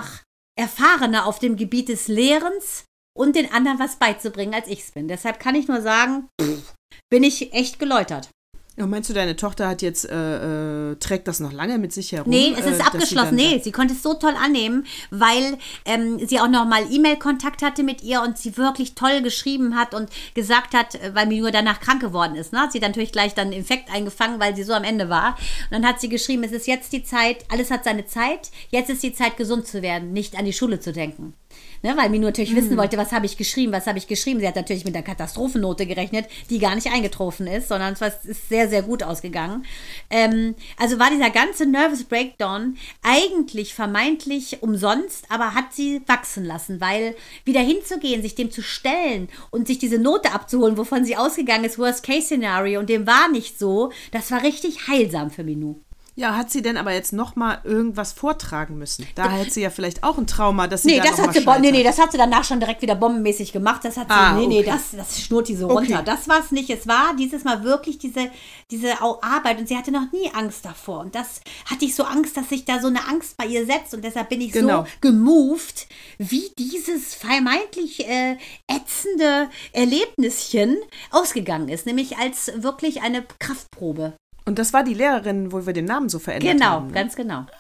[0.61, 2.85] erfahrener auf dem Gebiet des Lehrens
[3.17, 5.09] und den anderen was beizubringen, als ich es bin.
[5.09, 6.75] Deshalb kann ich nur sagen, pff,
[7.11, 8.29] bin ich echt geläutert.
[8.77, 12.13] Ja, meinst du, deine Tochter hat jetzt, äh, äh, trägt das noch lange mit sich
[12.13, 12.31] herum?
[12.31, 13.37] Nee, es äh, ist sie abgeschlossen.
[13.37, 17.63] dann- Nee, sie konnte es so toll annehmen, weil ähm, sie auch noch mal E-Mail-Kontakt
[17.63, 21.41] hatte mit ihr und sie wirklich toll geschrieben hat und gesagt hat, äh, weil mir
[21.43, 22.53] nur danach krank geworden ist.
[22.55, 22.61] Ne?
[22.61, 25.31] Hat sie natürlich gleich dann Infekt eingefangen, weil sie so am Ende war.
[25.71, 28.89] Und dann hat sie geschrieben, es ist jetzt die Zeit, alles hat seine Zeit, jetzt
[28.89, 31.35] ist die Zeit, gesund zu werden, nicht an die Schule zu denken.
[31.83, 32.57] Ne, weil Minu natürlich Mhm.
[32.57, 34.39] wissen wollte, was habe ich geschrieben, was habe ich geschrieben.
[34.41, 38.49] Sie hat natürlich mit der Katastrophennote gerechnet, die gar nicht eingetroffen ist, sondern es ist
[38.51, 39.65] sehr, sehr gut ausgegangen.
[40.11, 46.81] Ähm, also war dieser ganze Nervous Breakdown eigentlich vermeintlich umsonst, aber hat sie wachsen lassen,
[46.83, 51.65] weil wieder hinzugehen, sich dem zu stellen und sich diese Note abzuholen, wovon sie ausgegangen
[51.65, 55.77] ist, Worst-Case-Szenario, und dem war nicht so, das war richtig heilsam für Minu.
[56.17, 59.07] Ja, hat sie denn aber jetzt noch mal irgendwas vortragen müssen?
[59.15, 61.45] Da hat sie ja vielleicht auch ein Trauma, dass sie Nee, da das hat sie,
[61.61, 63.85] nee, nee, das hat sie danach schon direkt wieder bombenmäßig gemacht.
[63.85, 64.71] Das hat sie, Ah, nee, nee, okay.
[64.73, 65.75] das, das schnurrt die so Okay.
[65.95, 66.03] runter.
[66.03, 66.69] Das war es nicht.
[66.71, 68.31] Es war dieses Mal wirklich diese,
[68.71, 71.01] diese Arbeit und sie hatte noch nie Angst davor.
[71.01, 73.95] Und das hatte ich so Angst, dass sich da so eine Angst bei ihr setzt
[73.95, 74.83] und deshalb bin ich Genau.
[74.83, 75.87] so gemoved,
[76.19, 78.37] wie dieses vermeintlich äh,
[78.69, 80.77] ätzende Erlebnischen
[81.11, 84.15] ausgegangen ist, nämlich als wirklich eine Kraftprobe.
[84.51, 86.89] Und das war die Lehrerin, wo wir den Namen so verändert Genau, haben.
[86.89, 86.93] ne?
[86.93, 87.47] ganz genau.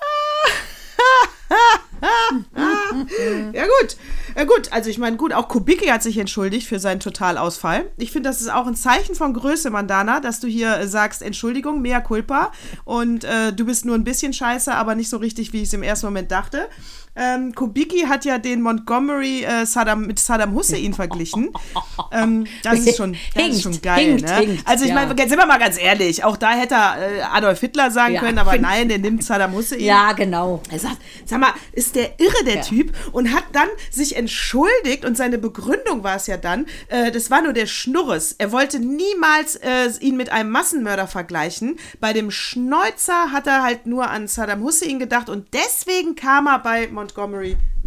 [3.52, 3.96] Ja gut,
[4.36, 4.72] ja gut.
[4.72, 7.86] Also ich meine, gut, auch Kubicki hat sich entschuldigt für seinen Totalausfall.
[7.98, 11.22] Ich finde, das ist auch ein Zeichen von Größe, Mandana, dass du hier äh, sagst,
[11.22, 12.52] Entschuldigung, mea culpa.
[12.84, 15.74] Und äh, du bist nur ein bisschen scheiße, aber nicht so richtig, wie ich es
[15.74, 16.68] im ersten Moment dachte.
[17.16, 21.50] Ähm, Kubicki hat ja den Montgomery äh, Saddam, mit Saddam Hussein verglichen.
[22.12, 24.36] ähm, das ist schon, das Hinkt, ist schon geil, hinkt, ne?
[24.36, 24.94] hinkt, also ich ja.
[24.94, 28.20] meine, sind wir mal ganz ehrlich, auch da hätte er äh, Adolf Hitler sagen Ja,
[28.20, 29.80] können, aber nein, der nimmt Saddam Hussein.
[29.80, 30.62] Ja, genau.
[30.70, 32.62] Er sagt, sag mal, ist der irre, der Ja.
[32.62, 32.92] Typ?
[33.12, 37.42] Und hat dann sich entschuldigt und seine Begründung war es ja dann, äh, das war
[37.42, 38.34] nur der Schnurres.
[38.38, 41.78] Er wollte niemals äh, ihn mit einem Massenmörder vergleichen.
[42.00, 46.60] Bei dem Schneuzer hat er halt nur an Saddam Hussein gedacht und deswegen kam er
[46.60, 47.09] bei Montgomery.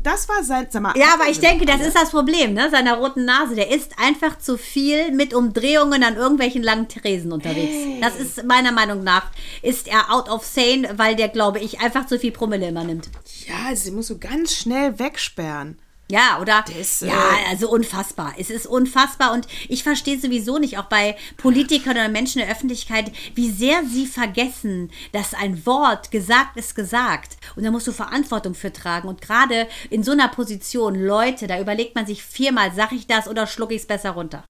[0.04, 0.98] Das war sein, sag mal.
[0.98, 2.70] Ja, aber ich denke, das ist das Problem, ne?
[2.70, 3.56] Seiner roten Nase.
[3.56, 7.74] Der ist einfach zu viel mit Umdrehungen an irgendwelchen langen Tresen unterwegs.
[8.02, 12.06] Das ist meiner Meinung nach, ist er out of sane, weil der, glaube ich, einfach
[12.06, 13.10] zu viel Promille immer nimmt.
[13.48, 15.78] Ja, sie muss so ganz schnell wegsperren.
[16.12, 16.64] Ja, oder?
[17.02, 18.34] äh, ja, also unfassbar.
[18.38, 22.56] Es ist unfassbar und ich verstehe sowieso nicht, auch bei Politikern oder Menschen in der
[22.56, 27.38] Öffentlichkeit, wie sehr sie vergessen, dass ein Wort gesagt ist gesagt.
[27.56, 29.08] Und da musst du Verantwortung für tragen.
[29.08, 33.28] Und gerade in so einer Position, Leute, da überlegt man sich viermal, sag ich das
[33.28, 34.44] oder schlucke ich es besser runter?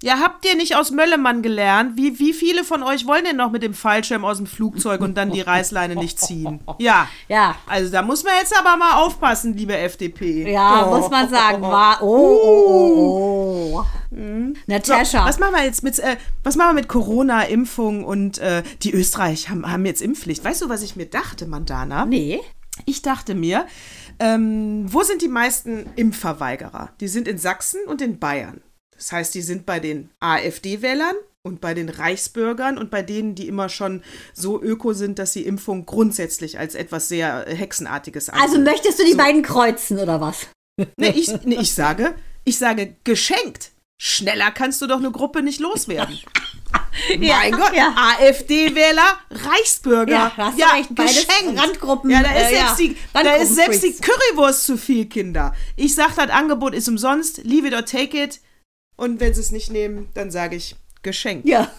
[0.00, 1.96] Ja, habt ihr nicht aus Möllemann gelernt?
[1.96, 5.16] Wie, wie viele von euch wollen denn noch mit dem Fallschirm aus dem Flugzeug und
[5.16, 6.60] dann die Reißleine nicht ziehen?
[6.78, 7.08] Ja.
[7.26, 7.56] Ja.
[7.66, 10.52] Also da muss man jetzt aber mal aufpassen, liebe FDP.
[10.52, 10.96] Ja, Oh.
[11.00, 11.62] muss man sagen.
[11.62, 13.84] War, oh, oh, oh, oh.
[14.10, 15.24] So, Natascha.
[15.26, 18.92] was machen wir jetzt mit, äh, was machen wir mit Corona, Impfung und äh, die
[18.92, 20.44] Österreich haben, haben jetzt Impfpflicht.
[20.44, 22.06] Weißt du, was ich mir dachte, Mandana?
[22.06, 22.40] nee.
[22.86, 23.66] Ich dachte mir,
[24.20, 26.90] ähm, wo sind die meisten Impfverweigerer?
[27.00, 28.60] Die sind in Sachsen und in Bayern.
[28.98, 33.48] Das heißt, die sind bei den AfD-Wählern und bei den Reichsbürgern und bei denen, die
[33.48, 34.02] immer schon
[34.34, 38.44] so öko sind, dass sie Impfung grundsätzlich als etwas sehr äh, Hexenartiges ansehen.
[38.44, 40.48] Also möchtest du die beiden kreuzen oder was?
[40.96, 43.72] Nee, ich, nee, ich sage, ich sage geschenkt.
[44.00, 46.20] Schneller kannst du doch eine Gruppe nicht loswerden.
[47.18, 47.94] mein Gott, ja.
[47.96, 50.12] AfD-Wähler, Reichsbürger.
[50.12, 51.26] Ja, da hast du recht, beides
[51.56, 53.92] Randgruppen, Ja, da ist, äh, ja, selbst, die, da ist selbst die.
[53.94, 55.52] Currywurst zu viel, Kinder.
[55.74, 57.38] Ich sag, das Angebot ist umsonst.
[57.44, 58.40] Leave it or take it.
[58.98, 61.48] Und wenn sie es nicht nehmen, dann sage ich geschenkt.
[61.48, 61.70] Ja.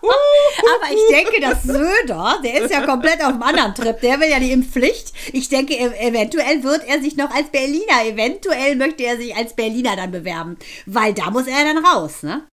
[0.00, 4.28] Aber ich denke, dass Söder, der ist ja komplett auf einem anderen Trip, der will
[4.28, 5.12] ja die Impfpflicht.
[5.32, 9.54] Ich denke, ev- eventuell wird er sich noch als Berliner, eventuell möchte er sich als
[9.54, 12.46] Berliner dann bewerben, weil da muss er dann raus, ne?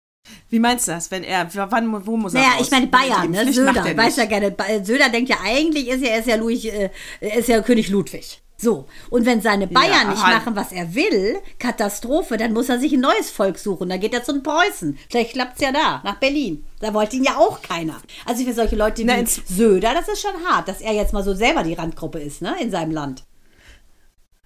[0.50, 2.62] Wie meinst du das, wenn er, wann, wo muss er Naja, raus?
[2.66, 3.52] ich meine Bayern, ne?
[3.54, 4.56] Söder, er weiß ja gerne.
[4.84, 6.89] Söder denkt ja eigentlich, ist ja, ist ja Louis, äh,
[7.20, 8.41] er ist ja König Ludwig.
[8.58, 10.38] So, und wenn seine Bayern nicht halt.
[10.38, 13.89] machen, was er will, Katastrophe, dann muss er sich ein neues Volk suchen.
[13.89, 14.97] Dann geht er zu den Preußen.
[15.10, 16.66] Vielleicht klappt es ja da, nach Berlin.
[16.80, 18.01] Da wollte ihn ja auch keiner.
[18.26, 21.12] Also für solche Leute wie Na, ins- Söder, das ist schon hart, dass er jetzt
[21.12, 23.24] mal so selber die Randgruppe ist, ne, in seinem Land.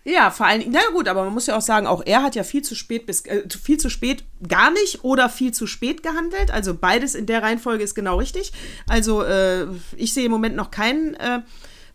[0.05, 2.33] Ja, vor allen Dingen, na gut, aber man muss ja auch sagen, auch er hat
[2.33, 6.01] ja viel zu spät bis äh, viel zu spät gar nicht oder viel zu spät
[6.01, 6.49] gehandelt.
[6.51, 8.53] Also beides in der Reihenfolge ist genau richtig.
[8.87, 11.41] Also äh, ich sehe im Moment noch keinen äh,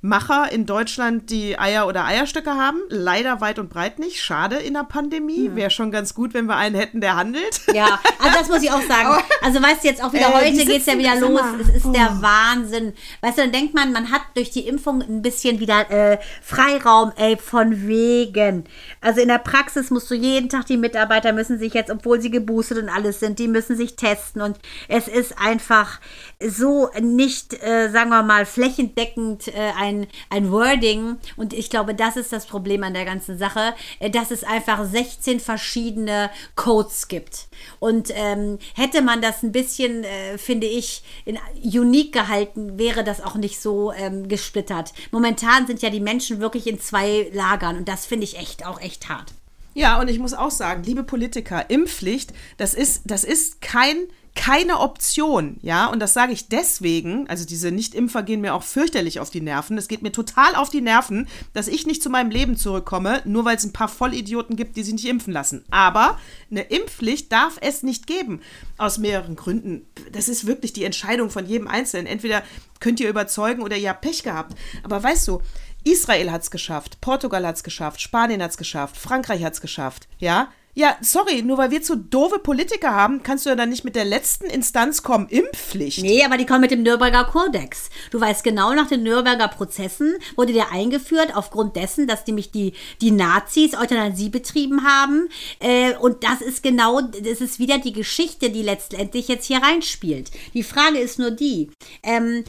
[0.04, 2.78] Macher in Deutschland, die Eier oder Eierstöcke haben.
[2.90, 4.22] Leider weit und breit nicht.
[4.22, 5.52] Schade in der Pandemie.
[5.54, 7.62] Wäre schon ganz gut, wenn wir einen hätten, der handelt.
[7.72, 9.22] Ja, also das muss ich auch sagen.
[9.42, 11.40] Also weißt du, jetzt auch wieder Äh, heute geht es ja wieder los.
[11.40, 12.22] mal, Es ist der oh.
[12.22, 12.94] Wahnsinn.
[13.20, 17.12] Weißt du, dann denkt man, man hat durch die Impfung ein bisschen wieder äh, Freiraum,
[17.16, 18.64] ey, von wegen.
[19.00, 22.30] Also in der Praxis musst du jeden Tag, die Mitarbeiter müssen sich jetzt, obwohl sie
[22.30, 24.40] geboostet und alles sind, die müssen sich testen.
[24.42, 26.00] Und es ist einfach
[26.48, 31.16] so nicht, äh, sagen wir mal, flächendeckend äh, ein, ein Wording.
[31.36, 34.84] Und ich glaube, das ist das Problem an der ganzen Sache, äh, dass es einfach
[34.84, 37.48] 16 verschiedene Codes gibt.
[37.78, 43.22] Und ähm, hätte man das ein bisschen, äh, finde ich, in, unique gehalten, wäre das
[43.22, 44.92] auch nicht so ähm, gesplittert.
[45.10, 48.80] Momentan sind ja die Menschen wirklich in zwei Lagern und das finde ich echt auch
[48.80, 49.32] echt hart.
[49.74, 53.96] Ja, und ich muss auch sagen, liebe Politiker, Impfpflicht, das ist, das ist kein,
[54.34, 59.20] keine Option, ja, und das sage ich deswegen, also diese Nicht-Impfer gehen mir auch fürchterlich
[59.20, 62.30] auf die Nerven, es geht mir total auf die Nerven, dass ich nicht zu meinem
[62.30, 65.64] Leben zurückkomme, nur weil es ein paar Vollidioten gibt, die sich nicht impfen lassen.
[65.70, 66.18] Aber
[66.50, 68.40] eine Impfpflicht darf es nicht geben,
[68.76, 69.86] aus mehreren Gründen.
[70.12, 72.06] Das ist wirklich die Entscheidung von jedem Einzelnen.
[72.06, 72.42] Entweder
[72.80, 74.56] könnt ihr überzeugen oder ihr habt Pech gehabt.
[74.82, 75.40] Aber weißt du,
[75.84, 79.60] Israel hat es geschafft, Portugal hat es geschafft, Spanien hat es geschafft, Frankreich hat es
[79.60, 80.48] geschafft, ja?
[80.76, 83.94] Ja, sorry, nur weil wir zu doofe Politiker haben, kannst du ja dann nicht mit
[83.94, 86.02] der letzten Instanz kommen, Impfpflicht.
[86.02, 87.90] Nee, aber die kommen mit dem Nürnberger Kodex.
[88.10, 92.72] Du weißt genau, nach den Nürnberger Prozessen wurde der eingeführt aufgrund dessen, dass nämlich die,
[93.00, 95.28] die Nazis Euthanasie betrieben haben.
[95.60, 100.32] Äh, und das ist genau, das ist wieder die Geschichte, die letztendlich jetzt hier reinspielt.
[100.54, 101.70] Die Frage ist nur die,
[102.02, 102.42] ähm,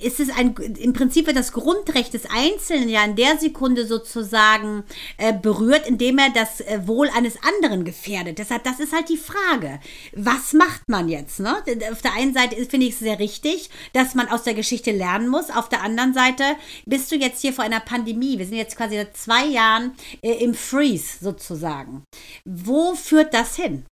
[0.00, 4.84] ist es ein, im Prinzip wird das Grundrecht des Einzelnen ja in der Sekunde sozusagen
[5.18, 8.38] äh, berührt, indem er das äh, Wohl eines anderen gefährdet.
[8.38, 9.80] Deshalb, das ist halt die Frage.
[10.14, 11.40] Was macht man jetzt?
[11.40, 11.56] Ne?
[11.92, 15.28] Auf der einen Seite finde ich es sehr richtig, dass man aus der Geschichte lernen
[15.28, 15.50] muss.
[15.50, 16.44] Auf der anderen Seite
[16.86, 18.38] bist du jetzt hier vor einer Pandemie.
[18.38, 22.04] Wir sind jetzt quasi seit zwei Jahren äh, im Freeze sozusagen.
[22.44, 23.84] Wo führt das hin?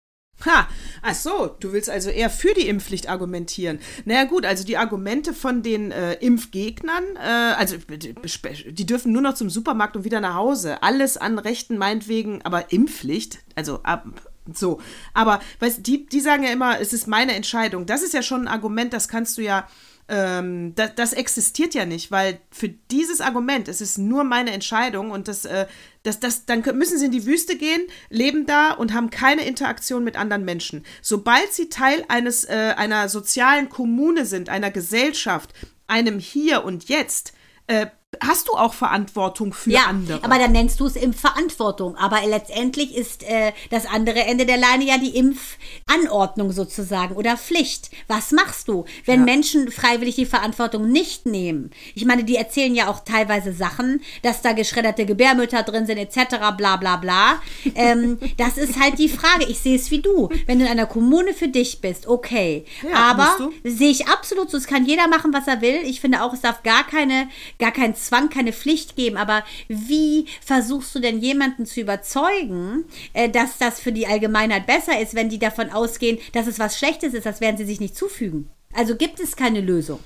[0.45, 0.67] Ha,
[1.01, 3.79] ach so, du willst also eher für die Impfpflicht argumentieren.
[4.05, 9.33] Naja gut, also die Argumente von den äh, Impfgegnern, äh, also die dürfen nur noch
[9.33, 10.83] zum Supermarkt und wieder nach Hause.
[10.83, 14.05] Alles an Rechten meinetwegen, aber Impfpflicht, also ab,
[14.53, 14.79] so.
[15.13, 17.85] Aber weißt, die, die sagen ja immer, es ist meine Entscheidung.
[17.85, 19.67] Das ist ja schon ein Argument, das kannst du ja
[20.09, 25.11] ähm, das, das existiert ja nicht, weil für dieses Argument, es ist nur meine Entscheidung
[25.11, 25.67] und das, äh,
[26.03, 30.03] das, das, dann müssen sie in die Wüste gehen, leben da und haben keine Interaktion
[30.03, 30.85] mit anderen Menschen.
[31.01, 35.53] Sobald sie Teil eines, äh, einer sozialen Kommune sind, einer Gesellschaft,
[35.87, 37.33] einem Hier und Jetzt,
[37.67, 37.87] äh,
[38.21, 40.23] hast du auch Verantwortung für ja, andere.
[40.23, 41.95] aber dann nennst du es Impfverantwortung.
[41.95, 47.89] Aber letztendlich ist äh, das andere Ende der Leine ja die Impfanordnung sozusagen oder Pflicht.
[48.07, 51.71] Was machst du, wenn Menschen freiwillig die Verantwortung nicht nehmen?
[51.95, 56.37] Ich meine, die erzählen ja auch teilweise Sachen, dass da geschredderte Gebärmütter drin sind etc.
[56.57, 57.41] bla bla bla.
[57.75, 59.45] Ähm, das ist halt die Frage.
[59.45, 60.29] Ich sehe es wie du.
[60.45, 62.65] Wenn du in einer Kommune für dich bist, okay.
[62.83, 64.57] Ja, aber sehe ich absolut so.
[64.57, 65.79] Es kann jeder machen, was er will.
[65.83, 69.17] Ich finde auch, es darf gar keine, gar keinen Zwang, keine Pflicht geben.
[69.17, 74.99] Aber wie versuchst du denn jemanden zu überzeugen, äh, dass das für die Allgemeinheit besser
[74.99, 77.95] ist, wenn die davon ausgehen, dass es was Schlechtes ist, das werden sie sich nicht
[77.95, 78.49] zufügen?
[78.73, 79.99] Also gibt es keine Lösung.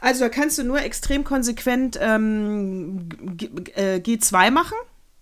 [0.00, 4.76] Also da kannst du nur extrem konsequent ähm, G äh, G2 machen.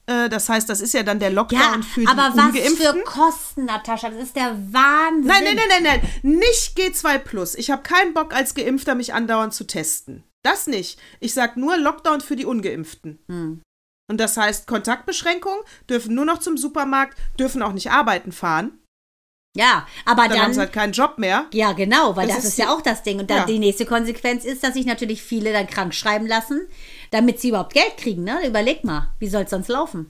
[0.06, 2.76] Äh, das heißt, das ist ja dann der Lockdown Ja, für die aber was Ungeimpften.
[2.76, 4.08] für Kosten, Natascha?
[4.10, 5.26] Das ist der Wahnsinn.
[5.26, 6.38] Nein, nein, nein, nein, nein.
[6.38, 7.54] Nicht G2 Plus.
[7.56, 10.22] Ich habe keinen Bock, als Geimpfter mich andauernd zu testen.
[10.44, 10.98] Das nicht.
[11.20, 13.18] Ich sag nur Lockdown für die Ungeimpften.
[13.28, 13.62] Hm.
[14.10, 15.56] Und das heißt, Kontaktbeschränkung,
[15.90, 18.78] dürfen nur noch zum Supermarkt, dürfen auch nicht arbeiten fahren.
[19.56, 20.40] Ja, aber Dann, dann.
[20.42, 21.46] haben sie halt keinen Job mehr.
[21.52, 23.18] Ja, genau, weil Das das, ist ist, ja auch das Ding.
[23.18, 23.44] Und dann Ja.
[23.46, 26.68] die nächste Konsequenz ist, dass sich natürlich viele dann krank schreiben lassen,
[27.10, 28.22] damit sie überhaupt Geld kriegen.
[28.24, 28.46] Ne?
[28.46, 30.08] Überleg mal, wie soll es sonst laufen?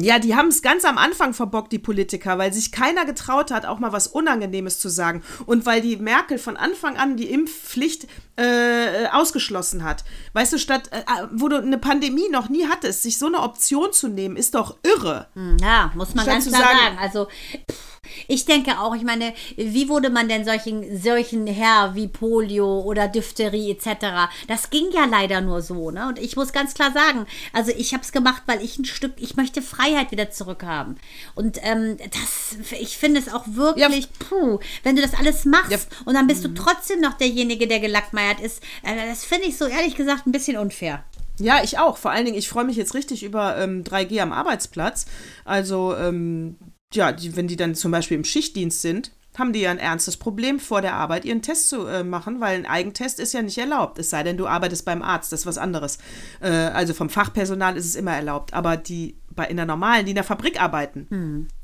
[0.00, 3.66] Ja, die haben es ganz am Anfang verbockt, die Politiker, weil sich keiner getraut hat,
[3.66, 5.22] auch mal was Unangenehmes zu sagen.
[5.46, 10.04] Und weil die Merkel von Anfang an die Impfpflicht äh, ausgeschlossen hat.
[10.32, 13.92] Weißt du, statt, äh, wo du eine Pandemie noch nie hattest, sich so eine Option
[13.92, 15.26] zu nehmen, ist doch irre.
[15.34, 16.98] Hm, Ja, muss man Statt ganz klar sagen- sagen.
[17.00, 22.08] Also, pff, ich denke auch, ich meine, wie wurde man denn solchen, solchen Herr wie
[22.08, 24.30] Polio oder Diphtherie etc.?
[24.46, 26.08] Das ging ja leider nur so, ne?
[26.08, 29.12] Und ich muss ganz klar sagen, also ich habe es gemacht, weil ich ein Stück,
[29.16, 30.98] ich möchte Freiheit wieder zurückhaben.
[31.34, 35.78] Und ähm, das, ich finde es auch wirklich, puh, wenn du das alles machst Ja.
[36.04, 39.66] und dann bist du trotzdem noch derjenige, der gelackmeiert ist, äh, das finde ich so
[39.66, 41.04] ehrlich gesagt ein bisschen unfair.
[41.40, 41.96] Ja, ich auch.
[41.98, 45.06] Vor allen Dingen, ich freue mich jetzt richtig über ähm, 3G am Arbeitsplatz.
[45.44, 46.56] Also, ähm,
[46.94, 50.16] ja, die, wenn die dann zum Beispiel im Schichtdienst sind, haben die ja ein ernstes
[50.16, 53.58] Problem vor der Arbeit, ihren Test zu äh, machen, weil ein Eigentest ist ja nicht
[53.58, 53.98] erlaubt.
[53.98, 55.98] Es sei denn, du arbeitest beim Arzt, das ist was anderes.
[56.40, 58.52] Äh, also vom Fachpersonal ist es immer erlaubt.
[58.52, 61.06] Aber die bei in der normalen, die in der Fabrik arbeiten,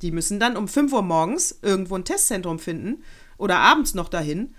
[0.01, 3.03] die müssen dann um 5 Uhr morgens irgendwo ein Testzentrum finden
[3.37, 4.55] oder abends noch dahin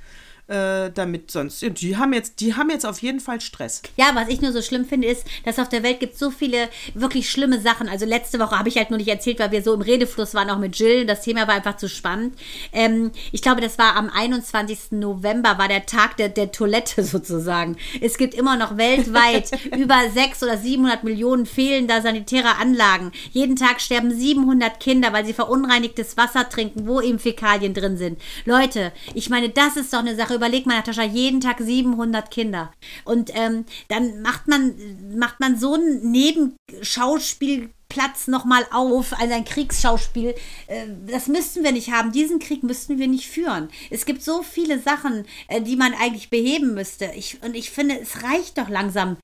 [0.47, 1.61] äh, damit sonst.
[1.61, 3.81] Die haben jetzt, die haben jetzt auf jeden Fall Stress.
[3.97, 6.69] Ja, was ich nur so schlimm finde, ist, dass auf der Welt gibt so viele
[6.93, 7.89] wirklich schlimme Sachen.
[7.89, 10.49] Also letzte Woche habe ich halt nur nicht erzählt, weil wir so im Redefluss waren,
[10.49, 11.05] auch mit Jill.
[11.05, 12.35] Das Thema war einfach zu spannend.
[12.73, 14.91] Ähm, ich glaube, das war am 21.
[14.91, 17.77] November, war der Tag der, der Toilette sozusagen.
[18.01, 23.11] Es gibt immer noch weltweit über 600 oder 700 Millionen fehlender sanitärer Anlagen.
[23.31, 28.21] Jeden Tag sterben 700 Kinder, weil sie verunreinigtes Wasser trinken, wo eben Fäkalien drin sind.
[28.45, 30.34] Leute, ich meine, das ist doch eine Sache.
[30.35, 32.71] Überleg mal, Natascha, jeden Tag 700 Kinder.
[33.03, 34.75] Und ähm, dann macht man,
[35.17, 40.35] macht man so einen Nebenschauspielplatz nochmal auf, also ein Kriegsschauspiel.
[40.67, 42.11] Äh, das müssten wir nicht haben.
[42.11, 43.69] Diesen Krieg müssten wir nicht führen.
[43.89, 47.11] Es gibt so viele Sachen, äh, die man eigentlich beheben müsste.
[47.15, 49.17] Ich, und ich finde, es reicht doch langsam.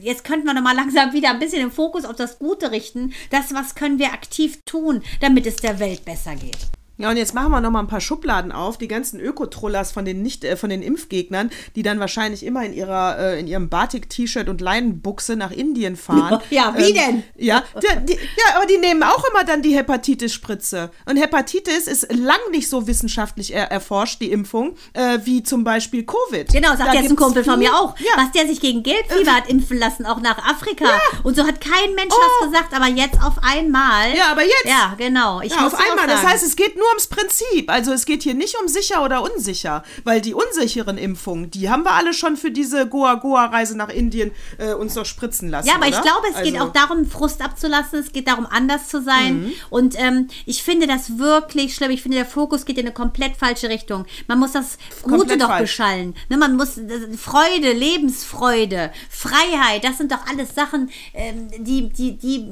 [0.00, 3.12] Jetzt könnten wir noch mal langsam wieder ein bisschen den Fokus auf das Gute richten.
[3.30, 6.68] Das, was können wir aktiv tun, damit es der Welt besser geht.
[6.98, 8.76] Ja, und jetzt machen wir noch mal ein paar Schubladen auf.
[8.76, 12.72] Die ganzen Ökotrollers von den nicht, äh, von den Impfgegnern, die dann wahrscheinlich immer in
[12.72, 16.40] ihrer, äh, in ihrem Batik-T-Shirt und Leinenbuchse nach Indien fahren.
[16.50, 17.22] Ja, wie denn?
[17.36, 20.90] Ja, die, die, ja, aber die nehmen auch immer dann die Hepatitis-Spritze.
[21.06, 26.04] Und Hepatitis ist lang nicht so wissenschaftlich er erforscht, die Impfung, äh, wie zum Beispiel
[26.04, 26.48] Covid.
[26.48, 27.94] Genau, sagt Da jetzt ein Kumpel von mir auch.
[27.98, 28.12] Ja.
[28.16, 30.86] Was der sich gegen Gelbfieber hat impfen lassen, auch nach Afrika.
[31.22, 32.42] Und so hat kein Mensch Oh.
[32.42, 34.14] was gesagt, aber jetzt auf einmal.
[34.16, 34.64] Ja, aber jetzt.
[34.64, 35.40] Ja, genau.
[35.42, 36.06] Ich Ja, auf einmal.
[36.06, 37.70] Das heißt, es geht nur ums Prinzip.
[37.70, 41.82] Also es geht hier nicht um sicher oder unsicher, weil die unsicheren Impfungen, die haben
[41.84, 45.68] wir alle schon für diese Goa-Goa-Reise nach Indien äh, uns doch spritzen lassen.
[45.68, 46.02] Ja, aber ich oder?
[46.02, 47.98] glaube, es geht Also- auch darum, Frust abzulassen.
[48.00, 49.52] Es geht darum, anders zu sein.
[49.70, 51.90] Und ähm, ich finde das wirklich schlimm.
[51.90, 54.06] Ich finde, der Fokus geht in eine komplett falsche Richtung.
[54.26, 55.60] Man muss das Gute Komplett doch falsch.
[55.62, 56.14] beschallen.
[56.28, 62.16] Ne, man muss das- Freude, Lebensfreude, Freiheit, das sind doch alles Sachen, ähm, die, die,
[62.16, 62.48] die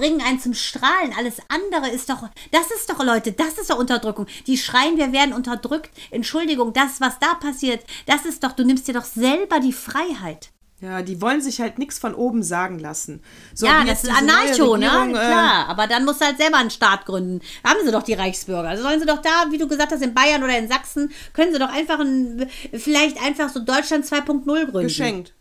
[0.00, 1.12] bringen einen zum Strahlen.
[1.16, 2.22] Alles andere ist doch,
[2.52, 4.26] das ist doch, Leute, das ist doch Unterdrückung.
[4.46, 5.90] Die schreien, wir werden unterdrückt.
[6.10, 10.50] Entschuldigung, das, was da passiert, das ist doch, du nimmst dir doch selber die Freiheit.
[10.80, 13.22] Ja, die wollen sich halt nichts von oben sagen lassen.
[13.52, 14.86] So ja, das ist Anarcho, ne?
[14.86, 17.42] Äh, Klar, aber dann musst du halt selber einen Staat gründen.
[17.62, 18.66] Haben sie doch die Reichsbürger.
[18.70, 21.52] Also sollen sie doch da, wie du gesagt hast, in Bayern oder in Sachsen, können
[21.52, 24.80] sie doch einfach ein, vielleicht einfach so Deutschland 2.0 gründen.
[24.80, 25.34] geschenkt.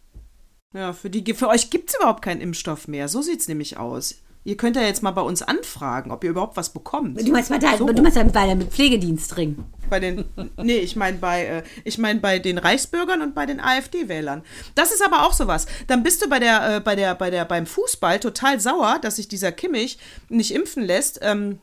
[0.74, 3.07] Ja, für, die, für euch gibt es überhaupt keinen Impfstoff mehr.
[3.07, 4.16] So sieht es nämlich aus.
[4.46, 7.20] Ihr könnt ja jetzt mal bei uns anfragen, ob ihr überhaupt was bekommt.
[7.22, 7.86] Du meinst bei, dein, So.
[7.86, 9.66] du meinst bei deinem Pflegedienstring.
[9.90, 10.26] Bei den,
[10.58, 14.44] nee, ich meine bei, äh, ich meine bei den Reichsbürgern und bei den AfD-Wählern.
[14.76, 15.66] Das ist aber auch sowas.
[15.88, 19.18] Dann bist du bei der, äh, bei der, bei der, beim Fußball total sauer, dass
[19.18, 21.20] sich dieser Kimmich nicht impfen lässt.
[21.22, 21.60] Ähm,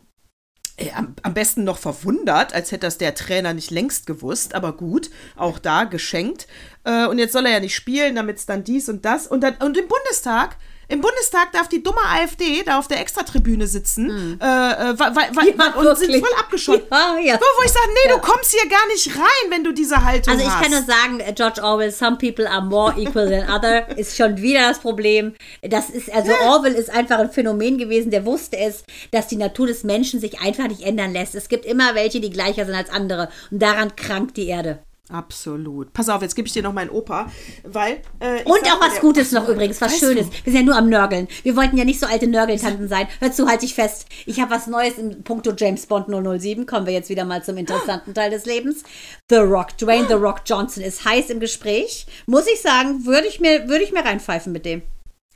[0.77, 5.09] äh, am, besten noch verwundert, als hätte das der Trainer nicht längst gewusst, aber gut,
[5.35, 6.47] auch da geschenkt.
[6.85, 9.27] Und jetzt soll er ja nicht spielen, damit es dann dies und das.
[9.27, 10.57] Und, dann, und im Bundestag.
[10.89, 15.43] Im Bundestag darf die dumme AfD da auf der Extratribüne sitzen äh, äh, wa- wa-
[15.43, 15.55] Hm.
[15.59, 16.87] Ja, und sind voll abgeschottet.
[16.91, 17.35] Ja, ja.
[17.35, 20.33] Wo, wo ich sage, nee, du kommst hier gar nicht rein, wenn du diese Haltung
[20.35, 20.63] Also ich hast.
[20.63, 24.37] kann nur sagen, äh, George Orwell, some people are more equal than other, ist schon
[24.39, 25.35] wieder das Problem.
[25.63, 29.67] Das ist, also Orwell ist einfach ein Phänomen gewesen, der wusste es, dass die Natur
[29.67, 31.35] des Menschen sich einfach nicht ändern lässt.
[31.35, 33.29] Es gibt immer welche, die gleicher sind als andere.
[33.51, 34.79] Und daran krankt die Erde.
[35.09, 35.93] Absolut.
[35.93, 37.31] Pass auf, jetzt gebe ich dir noch meinen Opa,
[37.63, 38.01] weil.
[38.21, 40.27] Äh, ich Und sag auch was Gutes noch übrigens, was Schönes.
[40.29, 40.33] du?
[40.45, 41.29] Wir sind ja nur am Nörgeln.
[41.45, 43.07] Wir wollten ja nicht so alte Nörgeltanten sein.
[43.21, 44.07] Hör zu, halt dich fest.
[44.27, 46.67] Ich habe was Neues in puncto James Bond 007.
[46.67, 48.83] Kommen wir jetzt wieder mal zum interessanten Teil des Lebens.
[49.31, 52.07] The Rock, Dwayne The Rock Johnson ist heiß im Gespräch.
[52.27, 54.83] Muss ich sagen, würde ich mir, würde ich mir reinpfeifen mit dem.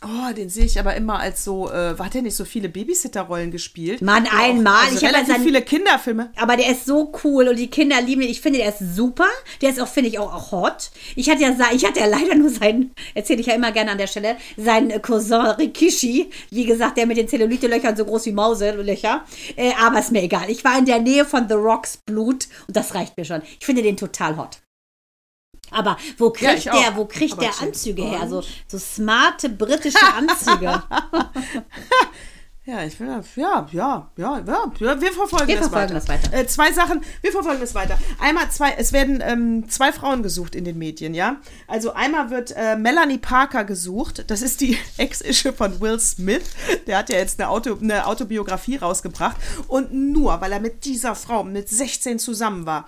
[0.02, 1.70] Oh, den sehe ich aber immer als so.
[1.70, 4.00] Äh, hat der nicht so viele Babysitter-Rollen gespielt?
[4.00, 4.84] Mann, Ja, einmal.
[4.86, 6.32] Also Ich hab ja relativ seinen- viele Kinderfilme.
[6.36, 8.30] Aber der ist so cool und die Kinder lieben ihn.
[8.30, 9.26] Ich finde, der ist super.
[9.60, 10.90] Der ist auch, finde ich, auch, auch hot.
[11.16, 13.98] Ich hatte ja, ich hatte ja leider nur seinen, erzähle ich ja immer gerne an
[13.98, 16.30] der Stelle, seinen äh, Cousin Rikishi.
[16.50, 19.26] Wie gesagt, der mit den Zellulite-Löchern so groß wie Mauselöcher.
[19.56, 20.48] Äh, aber ist mir egal.
[20.48, 23.42] Ich war in der Nähe von The Rocks Blut und das reicht mir schon.
[23.58, 24.60] Ich finde den total hot.
[25.70, 28.28] Aber wo Ja, kriegt ich der, wo kriegt Aber der Anzüge her?
[28.28, 30.82] So, so smarte britische Anzüge.
[32.70, 35.94] Ja, ich will, ja, ja, ja, ja, ja wir verfolgen, Wir das, verfolgen weiter.
[35.94, 36.32] das weiter.
[36.32, 37.98] Äh, zwei Sachen, wir verfolgen das weiter.
[38.20, 41.40] Einmal zwei, es werden ähm, zwei Frauen gesucht in den Medien, ja.
[41.66, 44.30] Also einmal wird äh, Melanie Parker gesucht.
[44.30, 46.44] Das ist die Ex-Ische von Will Smith.
[46.86, 49.36] Der hat ja jetzt eine, Auto, eine Autobiografie rausgebracht.
[49.66, 52.86] Und nur, weil er mit dieser Frau mit 16 zusammen war,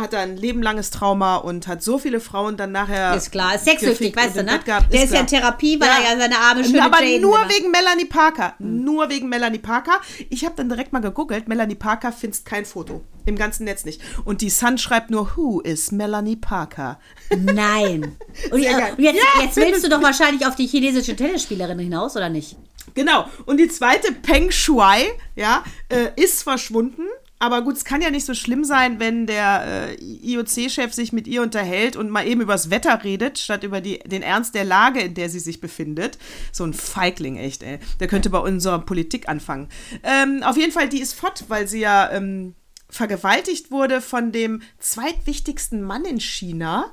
[0.00, 3.14] hat er ein lebenlanges Trauma und hat so viele Frauen dann nachher.
[3.14, 4.60] Ist klar, ist sexsüchtig, weißt du, ne?
[4.64, 5.20] Gehabt, Der ist ja klar.
[5.22, 8.54] in Therapie, weil er ja seine arme, schöne Aber Jane nur immer- wegen Melanie Parker.
[8.58, 10.00] Nur wegen Melanie Parker.
[10.30, 11.48] Ich habe dann direkt mal gegoogelt.
[11.48, 13.02] Melanie Parker findest kein Foto.
[13.26, 14.00] Im ganzen Netz nicht.
[14.24, 16.98] Und die Sun schreibt nur, who is Melanie Parker?
[17.36, 18.16] Nein.
[18.46, 22.28] Und, und jetzt, Ja, jetzt willst du doch wahrscheinlich auf die chinesische Tennisspielerin hinaus, oder
[22.28, 22.56] nicht?
[22.94, 23.26] Genau.
[23.46, 25.04] Und die zweite, Peng Shuai,
[25.36, 27.02] ja, äh, ist verschwunden.
[27.42, 31.26] Aber gut, es kann ja nicht so schlimm sein, wenn der äh, IOC-Chef sich mit
[31.26, 35.00] ihr unterhält und mal eben übers Wetter redet, statt über die, den Ernst der Lage,
[35.00, 36.18] in der sie sich befindet.
[36.52, 37.78] So ein Feigling, echt, ey.
[37.98, 39.68] Der könnte bei unserer Politik anfangen.
[40.02, 42.54] Ähm, auf jeden Fall, die ist fort, weil sie ja ähm,
[42.90, 46.92] vergewaltigt wurde von dem zweitwichtigsten Mann in China.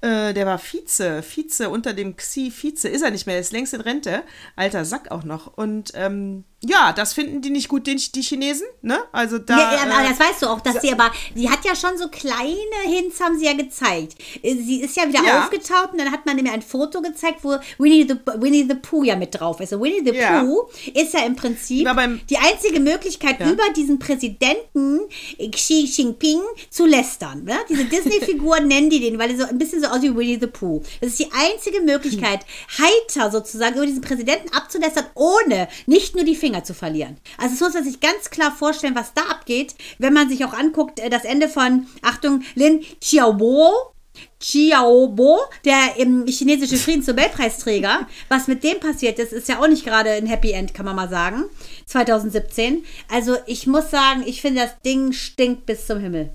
[0.00, 3.74] Äh, der war Vize, Vize unter dem Xi, Vize ist er nicht mehr, ist längst
[3.74, 4.24] in Rente.
[4.56, 5.56] Alter Sack auch noch.
[5.56, 8.98] Und ähm, ja, das finden die nicht gut, die Chinesen, ne?
[9.12, 9.56] Also da.
[9.58, 12.08] ja, aber äh, das weißt du auch, dass sie aber, die hat ja schon so
[12.08, 12.54] kleine
[12.86, 14.16] Hints, haben sie ja gezeigt.
[14.42, 15.44] Äh, Sie ist ja wieder Ja.
[15.44, 19.04] aufgetaucht und dann hat man mir ein Foto gezeigt, wo Winnie the, Winnie the Pooh
[19.04, 19.72] ja mit drauf ist.
[19.72, 20.42] Und Winnie the Ja.
[20.42, 23.50] Pooh ist ja im Prinzip beim- die einzige Möglichkeit, Ja.
[23.50, 25.00] über diesen Präsidenten
[25.38, 26.40] äh, Xi Jinping
[26.70, 27.44] zu lästern.
[27.44, 27.56] Ne?
[27.68, 30.46] Diese Disney-Figur nennen die den, weil er so ein bisschen so aussieht wie Winnie the
[30.46, 30.82] Pooh.
[31.00, 32.40] Das ist die einzige Möglichkeit,
[32.78, 37.16] heiter sozusagen über diesen Präsidenten abzulästern, ohne nicht nur die Finger zu verlieren.
[37.38, 40.52] Also es muss man sich ganz klar vorstellen, was da abgeht, wenn man sich auch
[40.52, 43.94] anguckt, äh, das Ende von, Achtung, Lin Xiaobo,
[44.38, 50.10] Xiaobo, der ähm, chinesische Friedensnobelpreisträger, was mit dem passiert ist, ist ja auch nicht gerade
[50.10, 51.44] ein Happy End, kann man mal sagen.
[51.86, 52.84] 2017.
[53.10, 56.34] Also ich muss sagen, ich finde, das Ding stinkt bis zum Himmel.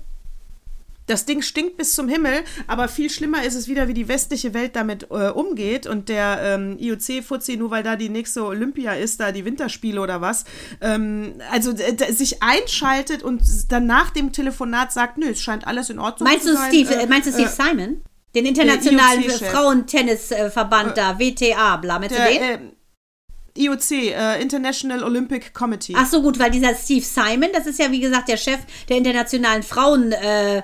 [1.06, 4.54] Das Ding stinkt bis zum Himmel, aber viel schlimmer ist es wieder, wie die westliche
[4.54, 5.86] Welt damit äh, umgeht.
[5.86, 10.20] Und der ähm, IOC-Fuzzi, nur weil da die nächste Olympia ist, da die Winterspiele oder
[10.20, 10.44] was,
[10.80, 13.42] ähm, also sich einschaltet und
[13.72, 16.68] dann nach dem Telefonat sagt, nö, es scheint alles in Ordnung Meinst zu du sein.
[16.68, 18.02] Steve, äh, äh, meinst du Steve äh, Simon?
[18.34, 19.28] Den internationalen.
[19.28, 22.72] Frauentennisverband da, WTA, bla, meinst du den?
[23.56, 25.94] IOC, äh, International Olympic Committee.
[25.96, 28.96] Ach so gut, weil dieser Steve Simon, das ist ja wie gesagt der Chef der
[28.96, 30.62] internationalen Frauen, äh,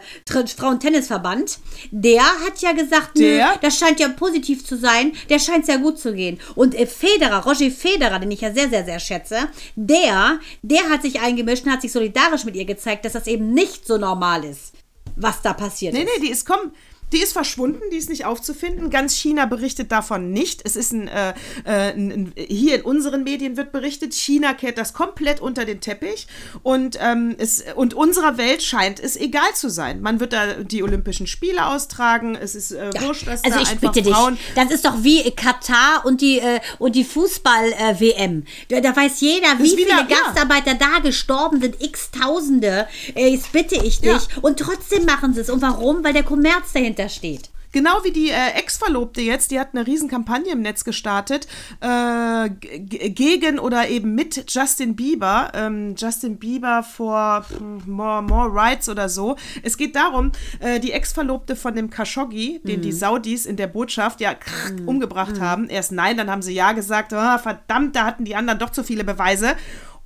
[0.56, 1.58] Frauentennisverband,
[1.90, 3.56] der hat ja gesagt, nö, Der?
[3.60, 6.38] das scheint ja positiv zu sein, der scheint sehr gut zu gehen.
[6.54, 11.02] Und äh, Federer, Roger Federer, den ich ja sehr, sehr, sehr schätze, der, der hat
[11.02, 14.44] sich eingemischt und hat sich solidarisch mit ihr gezeigt, dass das eben nicht so normal
[14.44, 14.72] ist,
[15.16, 16.10] was da passiert Nee, ist.
[16.20, 16.72] nee, die ist komm,
[17.12, 18.90] die ist verschwunden, die ist nicht aufzufinden.
[18.90, 20.60] Ganz China berichtet davon nicht.
[20.64, 21.34] Es ist ein, äh,
[21.64, 26.26] äh, ein, hier in unseren Medien wird berichtet, China kehrt das komplett unter den Teppich
[26.62, 30.00] und ähm, es und unserer Welt scheint es egal zu sein.
[30.00, 32.34] Man wird da die Olympischen Spiele austragen.
[32.34, 35.02] Es ist äh, wurscht, dass Also da ich einfach bitte dich, Frauen das ist doch
[35.02, 38.44] wie Katar und die, äh, und die Fußball-WM.
[38.68, 40.02] da, da weiß jeder, wie wieder- viele ja.
[40.24, 42.86] Gastarbeiter da gestorben sind, x Tausende.
[43.14, 44.06] Äh, jetzt bitte ich dich.
[44.10, 44.20] Ja.
[44.42, 45.50] Und trotzdem machen sie es.
[45.50, 46.02] Und warum?
[46.02, 47.50] Weil der Kommerz dahinter steht.
[47.76, 51.46] Genau wie die äh, Ex-Verlobte jetzt, die hat eine riesen Kampagne im Netz gestartet
[51.82, 55.52] äh, gegen oder eben mit Justin Bieber.
[55.54, 59.36] Ähm, Justin Bieber for hm, more, more Rights oder so.
[59.62, 64.22] Es geht darum, äh, die Ex-Verlobte von dem Khashoggi, den die Saudis in der Botschaft
[64.22, 65.68] ja krach, umgebracht haben.
[65.68, 68.84] Erst nein, dann haben sie ja gesagt, ah, verdammt, da hatten die anderen doch zu
[68.84, 69.54] viele Beweise.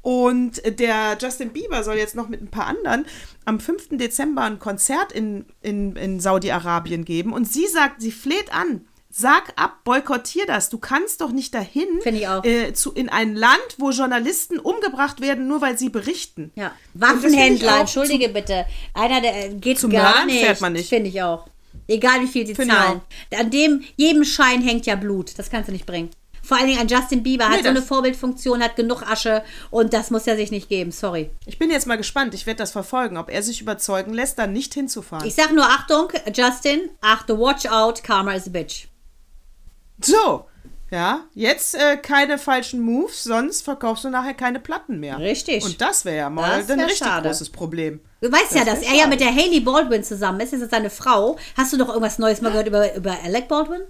[0.03, 3.07] Und der Justin Bieber soll jetzt noch mit ein paar anderen
[3.45, 3.89] am 5.
[3.93, 7.33] Dezember ein Konzert in, in, in Saudi-Arabien geben.
[7.33, 8.87] Und sie sagt, sie fleht an.
[9.13, 10.71] Sag ab, boykottier das.
[10.71, 11.89] Du kannst doch nicht dahin.
[12.45, 16.53] Äh, zu, in ein Land, wo Journalisten umgebracht werden, nur weil sie berichten.
[16.55, 16.73] Ja.
[16.95, 18.67] Waffenhändler, entschuldige bitte.
[18.95, 20.45] Einer, der äh, geht Zum gar Mördern nicht.
[20.45, 20.89] fährt man nicht.
[20.89, 21.49] Finde ich auch.
[21.89, 23.01] Egal wie viel sie zahlen.
[23.37, 25.37] An dem, jedem Schein hängt ja Blut.
[25.37, 26.11] Das kannst du nicht bringen.
[26.43, 29.93] Vor allen Dingen an Justin Bieber hat Nee, so eine Vorbildfunktion, hat genug Asche und
[29.93, 30.91] das muss er sich nicht geben.
[30.93, 31.31] Sorry.
[31.47, 32.35] Ich bin jetzt mal gespannt.
[32.35, 35.27] Ich werde das verfolgen, ob er sich überzeugen lässt, da nicht hinzufahren.
[35.27, 38.87] Ich sag nur Achtung, Justin, achte, watch out, Karma is a bitch.
[40.03, 40.47] so,
[40.91, 45.19] ja, jetzt äh, keine falschen Moves, sonst verkaufst du nachher keine Platten mehr.
[45.19, 45.65] Richtig.
[45.65, 47.29] Und das wäre ja mal Das ein wär richtig schade.
[47.29, 48.01] großes Problem.
[48.21, 49.11] Du weißt ja, Das dass wär er ja schade.
[49.11, 50.53] mit der Hailey Baldwin zusammen ist.
[50.53, 51.39] Das ist seine Frau.
[51.57, 53.83] Hast du doch irgendwas Neues mal gehört über, über Alec Baldwin?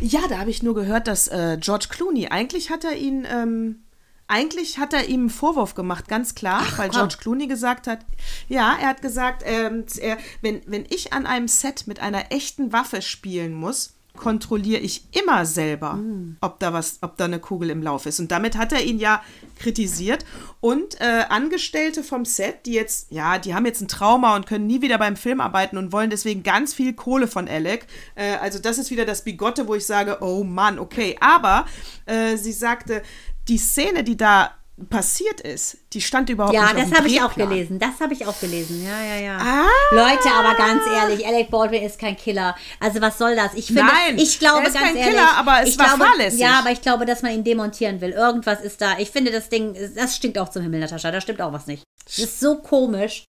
[0.00, 3.84] Ja, da habe ich nur gehört, dass äh, George Clooney, eigentlich hat er ihn, ähm,
[4.26, 6.98] eigentlich hat er ihm einen Vorwurf gemacht, ganz klar, weil komm.
[6.98, 8.00] George Clooney gesagt hat,
[8.48, 12.72] ja, er hat gesagt, ähm, er, wenn, wenn ich an einem Set mit einer echten
[12.72, 15.98] Waffe spielen muss, kontrolliere ich immer selber,
[16.40, 18.20] ob da was, ob da eine Kugel im Lauf ist.
[18.20, 19.22] Und damit hat er ihn ja
[19.58, 20.24] kritisiert.
[20.60, 24.66] Und äh, Angestellte vom Set, die jetzt, ja, die haben jetzt ein Trauma und können
[24.66, 27.86] nie wieder beim Film arbeiten und wollen deswegen ganz viel Kohle von Alec.
[28.14, 31.16] Äh, also das ist wieder das Bigotte, wo ich sage, oh Mann, okay.
[31.20, 31.66] Aber
[32.06, 33.02] äh, sie sagte,
[33.48, 34.57] die Szene, die da
[34.88, 37.78] passiert ist, die stand überhaupt Ja, nicht auf das habe ich auch gelesen.
[37.78, 38.84] Das habe ich auch gelesen.
[38.84, 39.38] Ja, ja, ja.
[39.38, 39.66] Ah.
[39.90, 42.54] Leute, aber ganz ehrlich, Alec Baldwin ist kein Killer.
[42.78, 43.54] Also was soll das?
[43.54, 45.86] Ich finde, Nein, ich glaube er ist ganz kein ehrlich, Killer, aber es ich war
[45.86, 46.40] glaube, fahrlässig.
[46.40, 48.10] Ja, aber ich glaube, dass man ihn demontieren will.
[48.10, 48.98] Irgendwas ist da.
[48.98, 51.10] Ich finde, das Ding, das stinkt auch zum Himmel, Natascha.
[51.10, 51.82] Da stimmt auch was nicht.
[52.04, 53.24] Das ist so komisch.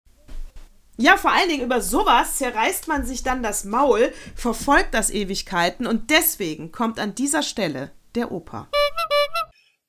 [0.97, 5.87] Ja, vor allen Dingen über sowas zerreißt man sich dann das Maul, verfolgt das Ewigkeiten
[5.87, 8.69] und deswegen kommt an dieser Stelle der Opa.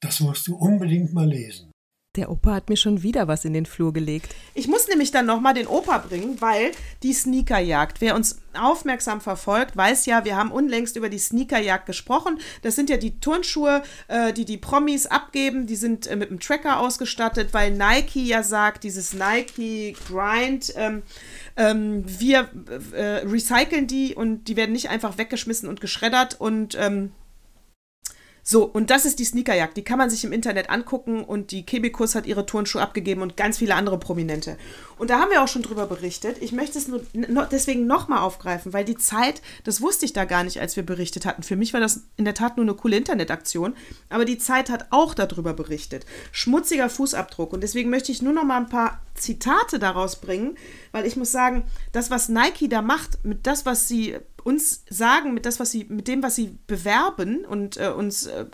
[0.06, 1.72] Das musst du unbedingt mal lesen.
[2.14, 4.36] Der Opa hat mir schon wieder was in den Flur gelegt.
[4.54, 6.70] Ich muss nämlich dann nochmal den Opa bringen, weil
[7.02, 12.38] die Sneakerjagd, wer uns aufmerksam verfolgt, weiß ja, wir haben unlängst über die Sneakerjagd gesprochen.
[12.62, 15.66] Das sind ja die Turnschuhe, äh, die die Promis abgeben.
[15.66, 21.02] Die sind äh, mit einem Tracker ausgestattet, weil Nike ja sagt, dieses Nike Grind, ähm,
[21.56, 22.48] ähm, wir
[22.92, 27.10] äh, recyceln die und die werden nicht einfach weggeschmissen und geschreddert und ähm,
[28.48, 29.76] so, und das ist die Sneakerjagd.
[29.76, 33.36] Die kann man sich im Internet angucken und die Kebikus hat ihre Turnschuhe abgegeben und
[33.36, 34.56] ganz viele andere Prominente.
[34.98, 36.36] Und da haben wir auch schon drüber berichtet.
[36.40, 37.00] Ich möchte es nur
[37.50, 41.26] deswegen nochmal aufgreifen, weil die Zeit, das wusste ich da gar nicht, als wir berichtet
[41.26, 41.42] hatten.
[41.42, 43.74] Für mich war das in der Tat nur eine coole Internetaktion,
[44.10, 46.06] aber die Zeit hat auch darüber berichtet.
[46.30, 47.52] Schmutziger Fußabdruck.
[47.52, 50.56] Und deswegen möchte ich nur noch mal ein paar Zitate daraus bringen,
[50.92, 55.34] weil ich muss sagen, das, was Nike da macht, mit das, was sie uns sagen,
[55.34, 58.46] mit das, was sie, mit dem, was sie bewerben und äh, uns äh,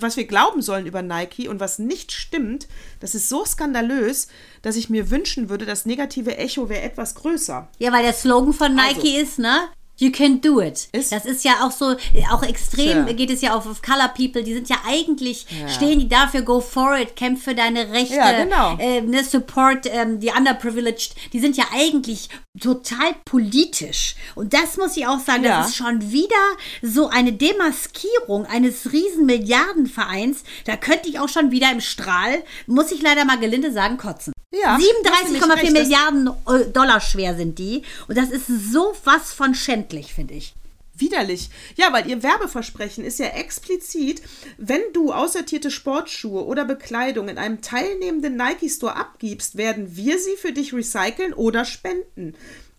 [0.00, 2.66] was wir glauben sollen über Nike und was nicht stimmt,
[2.98, 4.26] das ist so skandalös,
[4.62, 7.68] dass ich mir wünschen würde, das negative Echo wäre etwas größer.
[7.78, 9.68] Ja, weil der Slogan von Nike ist, ne?
[9.98, 10.88] You can do it.
[10.92, 11.96] Ist- das ist ja auch so,
[12.30, 13.12] auch extrem Tja.
[13.14, 14.42] geht es ja auf, auf Color People.
[14.42, 18.44] Die sind ja eigentlich, stehen die dafür, go for it, kämpf für deine Rechte, Ja,
[18.44, 18.76] genau.
[18.78, 21.14] äh, ne, support ähm, die underprivileged.
[21.32, 22.28] Die sind ja eigentlich
[22.60, 24.16] total politisch.
[24.34, 25.58] Und das muss ich auch sagen, Ja.
[25.60, 26.34] das ist schon wieder
[26.82, 30.42] so eine Demaskierung eines riesen Milliardenvereins.
[30.64, 34.32] Da könnte ich auch schon wieder im Strahl, muss ich leider mal gelinde sagen, kotzen.
[34.52, 37.82] Ja, hast du nicht 37,4 recht, das- Milliarden äh, Dollar schwer sind die.
[38.08, 40.54] Und das ist so was von schändlich, finde ich.
[40.98, 41.50] Widerlich.
[41.76, 44.22] Ja, weil ihr Werbeversprechen ist ja explizit,
[44.56, 50.52] wenn du aussortierte Sportschuhe oder Bekleidung in einem teilnehmenden Nike-Store abgibst, werden wir sie für
[50.52, 52.34] dich recyceln oder spenden.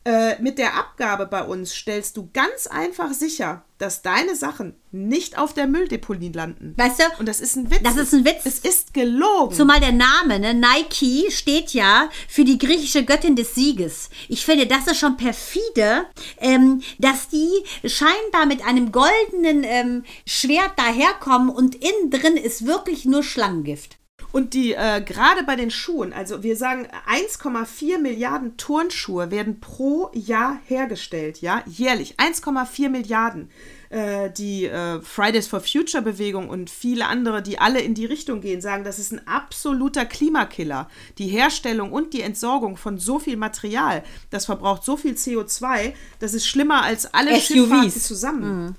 [0.08, 5.38] Äh, mit der Abgabe bei uns stellst du ganz einfach sicher, dass deine Sachen nicht
[5.38, 6.74] auf der Mülldeponie landen.
[6.78, 7.04] Weißt du?
[7.20, 7.82] Und das ist ein Witz.
[7.84, 8.46] Das ist ein Witz.
[8.46, 9.54] Es ist gelogen.
[9.54, 14.10] Zumal der Name, ne, Nike, steht ja für die griechische Göttin des Sieges.
[14.30, 16.06] Ich finde, das ist schon perfide,
[16.38, 17.52] ähm, dass die
[17.84, 23.98] scheinbar mit einem goldenen ähm, Schwert daherkommen und innen drin ist wirklich nur Schlangengift.
[24.32, 30.12] Und die, äh, gerade bei den Schuhen, also wir sagen 1,4 Milliarden Turnschuhe werden pro
[30.14, 32.16] Jahr hergestellt, ja, jährlich.
[32.18, 33.50] 1,4 Milliarden.
[33.90, 38.42] Äh, die äh, Fridays for Future Bewegung und viele andere, die alle in die Richtung
[38.42, 40.90] gehen, sagen, das ist ein absoluter Klimakiller.
[41.18, 46.34] Die Herstellung und die Entsorgung von so viel Material, das verbraucht so viel CO2, das
[46.34, 48.04] ist schlimmer als alle SUVs.
[48.04, 48.76] Zusammen.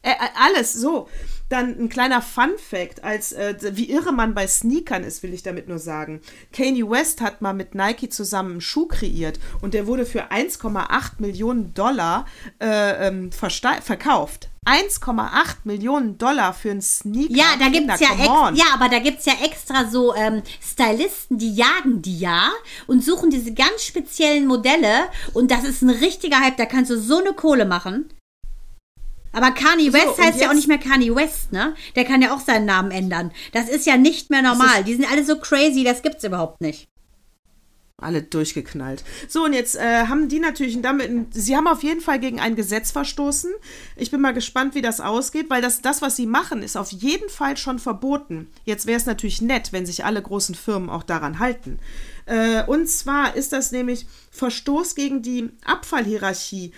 [0.00, 1.08] Äh, äh, alles so.
[1.48, 5.68] Dann ein kleiner Fun-Fact, als äh, wie irre man bei Sneakern ist, will ich damit
[5.68, 6.20] nur sagen.
[6.52, 11.12] Kanye West hat mal mit Nike zusammen einen Schuh kreiert und der wurde für 1,8
[11.18, 12.26] Millionen Dollar
[12.60, 14.48] äh, ähm, verkauft.
[14.66, 17.32] 1,8 Millionen Dollar für einen Sneaker.
[17.32, 18.56] Ja, da Kinder, gibt's ja, ex on.
[18.56, 22.50] ja, aber da gibt's ja extra so ähm, Stylisten, die jagen die ja
[22.88, 26.98] und suchen diese ganz speziellen Modelle und das ist ein richtiger Hype, da kannst du
[26.98, 28.08] so eine Kohle machen.
[29.32, 31.74] Aber Kanye West und heißt ja auch nicht mehr Kanye West, ne?
[31.94, 33.32] Der kann ja auch seinen Namen ändern.
[33.52, 34.84] Das ist ja nicht mehr normal.
[34.84, 36.88] Die sind alle so crazy, das gibt's überhaupt nicht.
[37.98, 39.02] Alle durchgeknallt.
[39.26, 42.54] So, und jetzt äh, haben die natürlich damit, sie haben auf jeden Fall gegen ein
[42.54, 43.50] Gesetz verstoßen.
[43.96, 46.92] Ich bin mal gespannt, wie das ausgeht, weil das, das was sie machen, ist auf
[46.92, 48.48] jeden Fall schon verboten.
[48.66, 51.78] Jetzt wäre es natürlich nett, wenn sich alle großen Firmen auch daran halten.
[52.26, 56.72] Äh, und zwar ist das nämlich Verstoß gegen die Abfallhierarchie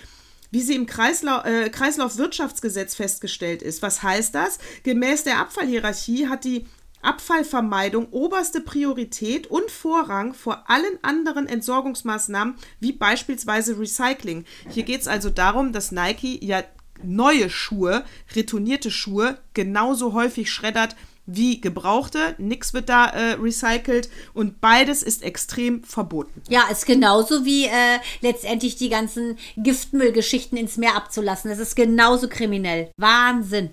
[0.51, 3.81] wie sie im Kreislau äh, Kreislaufwirtschaftsgesetz festgestellt ist.
[3.81, 4.59] Was heißt das?
[4.83, 6.65] Gemäß der Abfallhierarchie hat die
[7.01, 14.43] Abfallvermeidung oberste Priorität und Vorrang vor allen anderen Entsorgungsmaßnahmen, wie beispielsweise Recycling.
[14.69, 16.63] Hier geht es also darum, dass Nike ja
[17.01, 18.03] neue Schuhe,
[18.35, 20.97] retournierte Schuhe, genauso häufig schreddert
[21.31, 22.35] wie gebrauchte.
[22.37, 26.41] Nix wird da äh, recycelt und beides ist extrem verboten.
[26.49, 31.49] Ja, ist genauso wie äh, letztendlich die ganzen Giftmüllgeschichten ins Meer abzulassen.
[31.49, 32.91] Das ist genauso kriminell.
[32.97, 33.71] Wahnsinn.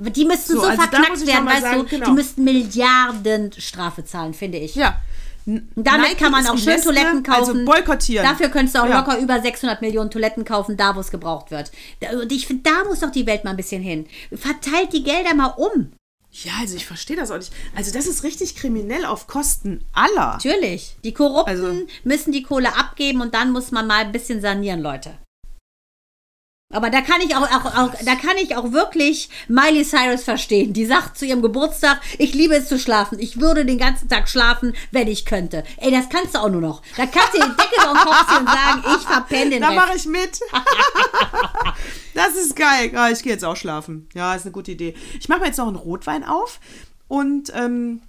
[0.00, 1.84] Die müssten so, So, also verknackt werden, weißt sagen, du?
[1.86, 2.06] genau.
[2.06, 4.74] Die müssten Milliarden Strafe zahlen, finde ich.
[4.76, 5.00] Ja.
[5.46, 7.60] Und damit kann man auch schön Toiletten kaufen.
[7.60, 8.24] Also boykottieren.
[8.26, 8.98] Dafür könntest du auch Ja.
[9.00, 11.72] locker über 600 Millionen Toiletten kaufen, da wo es gebraucht wird.
[12.12, 14.06] Und ich finde, da muss doch die Welt mal ein bisschen hin.
[14.32, 15.90] Verteilt die Gelder mal um.
[16.44, 17.52] Ja, also ich verstehe das auch nicht.
[17.74, 20.34] Also das ist richtig kriminell auf Kosten aller.
[20.34, 20.96] Natürlich.
[21.04, 24.80] Die Korrupten Also- müssen die Kohle abgeben und dann muss man mal ein bisschen sanieren,
[24.80, 25.18] Leute.
[26.70, 30.74] Aber da kann ich auch, auch, auch, da kann ich auch wirklich Miley Cyrus verstehen.
[30.74, 33.18] Die sagt zu ihrem Geburtstag, ich liebe es zu schlafen.
[33.18, 35.64] Ich würde den ganzen Tag schlafen, wenn ich könnte.
[35.78, 36.82] Ey, das kannst du auch nur noch.
[36.98, 39.70] Da kannst du den Deckel auf den Kopf ziehen und sagen, ich verpenne den Da
[39.72, 40.38] mache ich mit.
[42.38, 42.90] das ist geil.
[42.92, 44.08] Ja, ich gehe jetzt auch schlafen.
[44.14, 44.94] Ja, ist eine gute Idee.
[45.20, 46.60] Ich mache mir jetzt noch einen Rotwein auf
[47.08, 48.02] und ähm,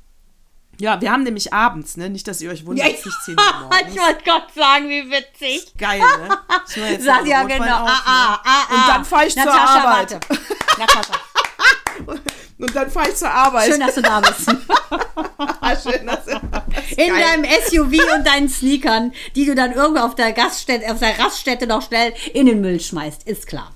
[0.82, 2.10] ja, wir haben nämlich abends, ne?
[2.10, 3.94] Nicht, dass ihr euch wundert, Ja, ist nicht 10 Uhr morgens.
[3.94, 5.74] ich wollte Gott sagen, wie witzig.
[5.78, 6.38] Geil, ne?
[6.70, 7.84] Ich jetzt Sag ja Rotwein genau.
[7.84, 8.40] auf, ah, ah, ne?
[8.46, 8.76] ah, ah.
[8.76, 10.12] Und dann fahre ich zur Natascha, Arbeit.
[10.12, 10.20] Warte.
[10.80, 11.14] Natascha,
[12.60, 13.72] Und dann fahre ich zur Arbeit.
[13.72, 14.50] schön, dass du da bist.
[15.62, 17.24] Ah, schön dass du- das ist In geil.
[17.24, 21.68] deinem SUV und deinen Sneakern, die du dann irgendwo auf der, Gaststätte, auf der Raststätte
[21.68, 23.24] noch schnell in den Müll schmeißt.
[23.24, 23.76] Ist klar.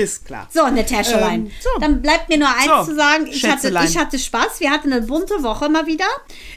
[0.00, 0.48] Ist klar.
[0.52, 1.68] So, Natascha Ähm, so.
[1.80, 3.26] Dann bleibt mir nur eins So, zu sagen.
[3.26, 4.60] Ich hatte, ich hatte Spaß.
[4.60, 6.06] Wir hatten eine bunte Woche mal wieder.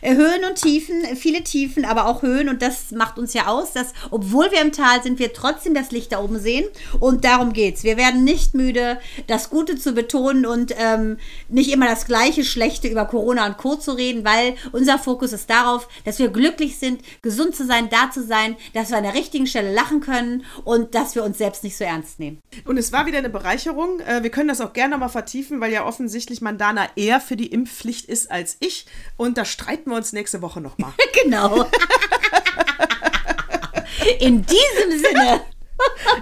[0.01, 2.47] Äh, Höhen und Tiefen, viele Tiefen, aber auch Höhen.
[2.49, 5.91] Und das macht uns ja aus, dass, obwohl wir im Tal sind, wir trotzdem das
[5.91, 6.65] Licht da oben sehen.
[6.99, 7.83] Und darum geht's.
[7.83, 11.17] Wir werden nicht müde, das Gute zu betonen und ähm,
[11.49, 13.75] nicht immer das gleiche Schlechte über Corona und Co.
[13.75, 18.09] zu reden, weil unser Fokus ist darauf, dass wir glücklich sind, gesund zu sein, da
[18.11, 21.63] zu sein, dass wir an der richtigen Stelle lachen können und dass wir uns selbst
[21.63, 22.41] nicht so ernst nehmen.
[22.65, 23.99] Und es war wieder eine Bereicherung.
[23.99, 27.47] Äh, Wir können das auch gerne nochmal vertiefen, weil ja offensichtlich Mandana eher für die
[27.47, 28.85] Impfpflicht ist als ich.
[29.17, 30.93] Und da streiten wir uns nächste Woche nochmal.
[31.23, 31.65] Genau.
[34.19, 35.41] In diesem Sinne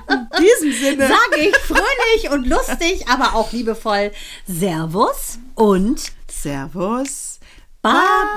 [0.10, 1.08] In diesem Sinne.
[1.08, 4.12] sage ich fröhlich und lustig, aber auch liebevoll
[4.48, 7.40] Servus und Servus.
[7.82, 8.28] Baba.